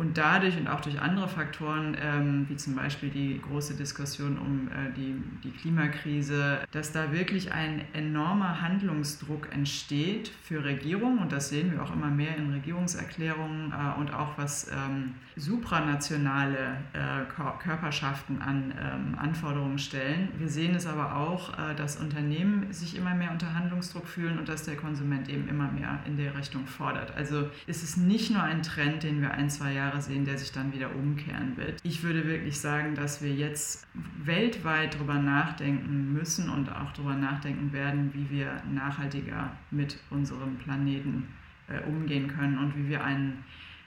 Und 0.00 0.16
dadurch 0.16 0.56
und 0.56 0.66
auch 0.66 0.80
durch 0.80 0.98
andere 0.98 1.28
Faktoren, 1.28 1.94
ähm, 2.00 2.46
wie 2.48 2.56
zum 2.56 2.74
Beispiel 2.74 3.10
die 3.10 3.38
große 3.38 3.74
Diskussion 3.74 4.38
um 4.38 4.68
äh, 4.68 4.90
die, 4.96 5.14
die 5.44 5.50
Klimakrise, 5.50 6.60
dass 6.70 6.92
da 6.92 7.12
wirklich 7.12 7.52
ein 7.52 7.84
enormer 7.92 8.62
Handlungsdruck 8.62 9.52
entsteht 9.52 10.32
für 10.42 10.64
Regierungen. 10.64 11.18
Und 11.18 11.32
das 11.32 11.50
sehen 11.50 11.72
wir 11.72 11.82
auch 11.82 11.92
immer 11.92 12.08
mehr 12.08 12.34
in 12.38 12.50
Regierungserklärungen 12.50 13.72
äh, 13.72 14.00
und 14.00 14.14
auch 14.14 14.38
was 14.38 14.70
ähm, 14.72 15.16
supranationale 15.36 16.78
äh, 16.94 17.58
Körperschaften 17.62 18.40
an 18.40 18.72
ähm, 18.80 19.18
Anforderungen 19.18 19.78
stellen. 19.78 20.28
Wir 20.38 20.48
sehen 20.48 20.74
es 20.74 20.86
aber 20.86 21.16
auch, 21.16 21.52
äh, 21.58 21.74
dass 21.74 21.96
Unternehmen 21.96 22.72
sich 22.72 22.96
immer 22.96 23.14
mehr 23.14 23.32
unter 23.32 23.54
Handlungsdruck 23.54 24.06
fühlen 24.06 24.38
und 24.38 24.48
dass 24.48 24.64
der 24.64 24.76
Konsument 24.76 25.28
eben 25.28 25.46
immer 25.46 25.70
mehr 25.70 26.00
in 26.06 26.16
der 26.16 26.34
Richtung 26.36 26.66
fordert. 26.66 27.14
Also 27.16 27.50
ist 27.66 27.82
es 27.82 27.98
nicht 27.98 28.30
nur 28.30 28.42
ein 28.42 28.62
Trend, 28.62 29.02
den 29.02 29.20
wir 29.20 29.32
ein, 29.32 29.50
zwei 29.50 29.74
Jahre 29.74 29.89
Jahre 29.90 30.02
sehen, 30.02 30.24
der 30.24 30.38
sich 30.38 30.52
dann 30.52 30.72
wieder 30.72 30.94
umkehren 30.94 31.56
wird. 31.56 31.80
Ich 31.82 32.02
würde 32.02 32.24
wirklich 32.26 32.58
sagen, 32.58 32.94
dass 32.94 33.22
wir 33.22 33.32
jetzt 33.34 33.86
weltweit 34.24 34.94
darüber 34.94 35.14
nachdenken 35.14 36.12
müssen 36.12 36.48
und 36.48 36.70
auch 36.70 36.92
darüber 36.92 37.14
nachdenken 37.14 37.72
werden, 37.72 38.10
wie 38.14 38.30
wir 38.30 38.62
nachhaltiger 38.72 39.52
mit 39.70 39.98
unserem 40.10 40.56
Planeten 40.58 41.28
äh, 41.68 41.80
umgehen 41.88 42.28
können 42.28 42.58
und 42.58 42.76
wie 42.76 42.88
wir 42.88 43.04
einen 43.04 43.44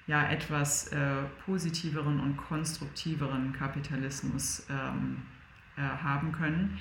ja, 0.08 0.30
etwas 0.30 0.88
äh, 0.90 0.98
positiveren 1.46 2.20
und 2.20 2.36
konstruktiveren 2.36 3.54
Kapitalismus 3.54 4.66
ähm, 4.70 5.18
äh, 5.78 5.82
haben 5.82 6.34
können. 6.34 6.78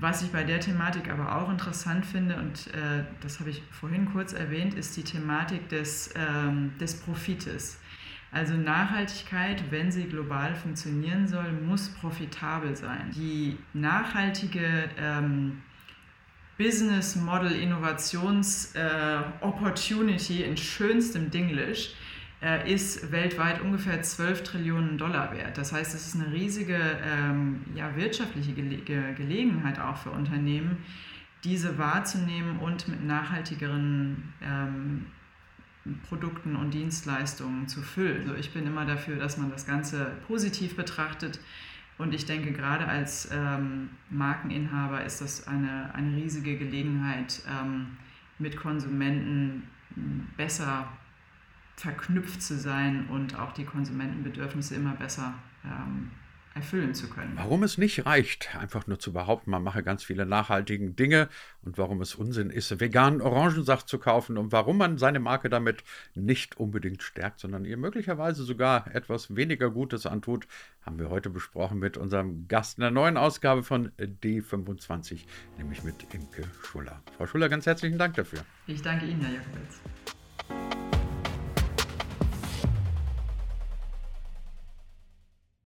Was 0.00 0.22
ich 0.22 0.30
bei 0.30 0.44
der 0.44 0.60
Thematik 0.60 1.10
aber 1.10 1.36
auch 1.36 1.50
interessant 1.50 2.06
finde, 2.06 2.36
und 2.36 2.68
äh, 2.68 3.04
das 3.20 3.40
habe 3.40 3.50
ich 3.50 3.62
vorhin 3.70 4.06
kurz 4.12 4.32
erwähnt, 4.32 4.74
ist 4.74 4.96
die 4.96 5.02
Thematik 5.02 5.68
des, 5.68 6.14
ähm, 6.16 6.72
des 6.80 7.00
Profites. 7.00 7.80
Also 8.30 8.54
Nachhaltigkeit, 8.54 9.70
wenn 9.70 9.90
sie 9.90 10.04
global 10.04 10.54
funktionieren 10.54 11.26
soll, 11.26 11.50
muss 11.52 11.88
profitabel 11.88 12.76
sein. 12.76 13.10
Die 13.14 13.56
nachhaltige 13.72 14.90
ähm, 14.98 15.62
Business 16.58 17.16
Model 17.16 17.52
Innovations 17.52 18.74
äh, 18.74 19.20
Opportunity 19.40 20.42
in 20.42 20.56
schönstem 20.56 21.30
Dinglish 21.30 21.94
äh, 22.42 22.70
ist 22.70 23.10
weltweit 23.10 23.62
ungefähr 23.62 24.02
12 24.02 24.42
Trillionen 24.42 24.98
Dollar 24.98 25.32
wert. 25.32 25.56
Das 25.56 25.72
heißt, 25.72 25.94
es 25.94 26.08
ist 26.08 26.20
eine 26.20 26.32
riesige 26.32 26.76
ähm, 26.76 27.64
ja, 27.74 27.96
wirtschaftliche 27.96 28.52
Gele 28.52 28.78
Gelegenheit 29.14 29.80
auch 29.80 29.96
für 29.96 30.10
Unternehmen, 30.10 30.78
diese 31.44 31.78
wahrzunehmen 31.78 32.58
und 32.58 32.88
mit 32.88 33.04
nachhaltigeren 33.04 34.34
ähm, 34.42 35.06
Produkten 36.08 36.56
und 36.56 36.72
Dienstleistungen 36.72 37.68
zu 37.68 37.82
füllen. 37.82 38.28
Also 38.28 38.34
ich 38.34 38.52
bin 38.52 38.66
immer 38.66 38.84
dafür, 38.84 39.16
dass 39.16 39.36
man 39.36 39.50
das 39.50 39.66
Ganze 39.66 40.12
positiv 40.26 40.76
betrachtet. 40.76 41.40
Und 41.98 42.14
ich 42.14 42.26
denke, 42.26 42.52
gerade 42.52 42.86
als 42.86 43.28
ähm, 43.32 43.90
Markeninhaber 44.10 45.04
ist 45.04 45.20
das 45.20 45.48
eine, 45.48 45.92
eine 45.94 46.16
riesige 46.16 46.56
Gelegenheit, 46.56 47.42
ähm, 47.48 47.96
mit 48.38 48.56
Konsumenten 48.56 49.64
besser 50.36 50.88
verknüpft 51.76 52.42
zu 52.42 52.56
sein 52.56 53.06
und 53.08 53.38
auch 53.38 53.52
die 53.52 53.64
Konsumentenbedürfnisse 53.64 54.76
immer 54.76 54.94
besser 54.94 55.34
ähm, 55.64 56.10
erfüllen 56.58 56.92
zu 56.92 57.08
können. 57.08 57.32
Warum 57.36 57.62
es 57.62 57.78
nicht 57.78 58.04
reicht, 58.04 58.56
einfach 58.56 58.86
nur 58.86 58.98
zu 58.98 59.12
behaupten, 59.12 59.50
man 59.50 59.62
mache 59.62 59.82
ganz 59.82 60.02
viele 60.02 60.26
nachhaltige 60.26 60.90
Dinge 60.90 61.28
und 61.62 61.78
warum 61.78 62.00
es 62.00 62.14
Unsinn 62.14 62.50
ist, 62.50 62.80
veganen 62.80 63.20
Orangensaft 63.20 63.88
zu 63.88 63.98
kaufen 63.98 64.36
und 64.36 64.52
warum 64.52 64.76
man 64.76 64.98
seine 64.98 65.20
Marke 65.20 65.48
damit 65.48 65.84
nicht 66.14 66.56
unbedingt 66.56 67.02
stärkt, 67.02 67.40
sondern 67.40 67.64
ihr 67.64 67.76
möglicherweise 67.76 68.42
sogar 68.42 68.94
etwas 68.94 69.36
weniger 69.36 69.70
Gutes 69.70 70.04
antut, 70.04 70.48
haben 70.82 70.98
wir 70.98 71.10
heute 71.10 71.30
besprochen 71.30 71.78
mit 71.78 71.96
unserem 71.96 72.48
Gast 72.48 72.78
in 72.78 72.82
der 72.82 72.90
neuen 72.90 73.16
Ausgabe 73.16 73.62
von 73.62 73.92
D25, 73.98 75.20
nämlich 75.58 75.84
mit 75.84 76.12
Imke 76.12 76.44
Schuller. 76.64 77.02
Frau 77.16 77.26
Schuller, 77.26 77.48
ganz 77.48 77.66
herzlichen 77.66 77.98
Dank 77.98 78.14
dafür. 78.14 78.40
Ich 78.66 78.82
danke 78.82 79.06
Ihnen, 79.06 79.20
Herr 79.20 79.34
Jakobitz. 79.34 80.97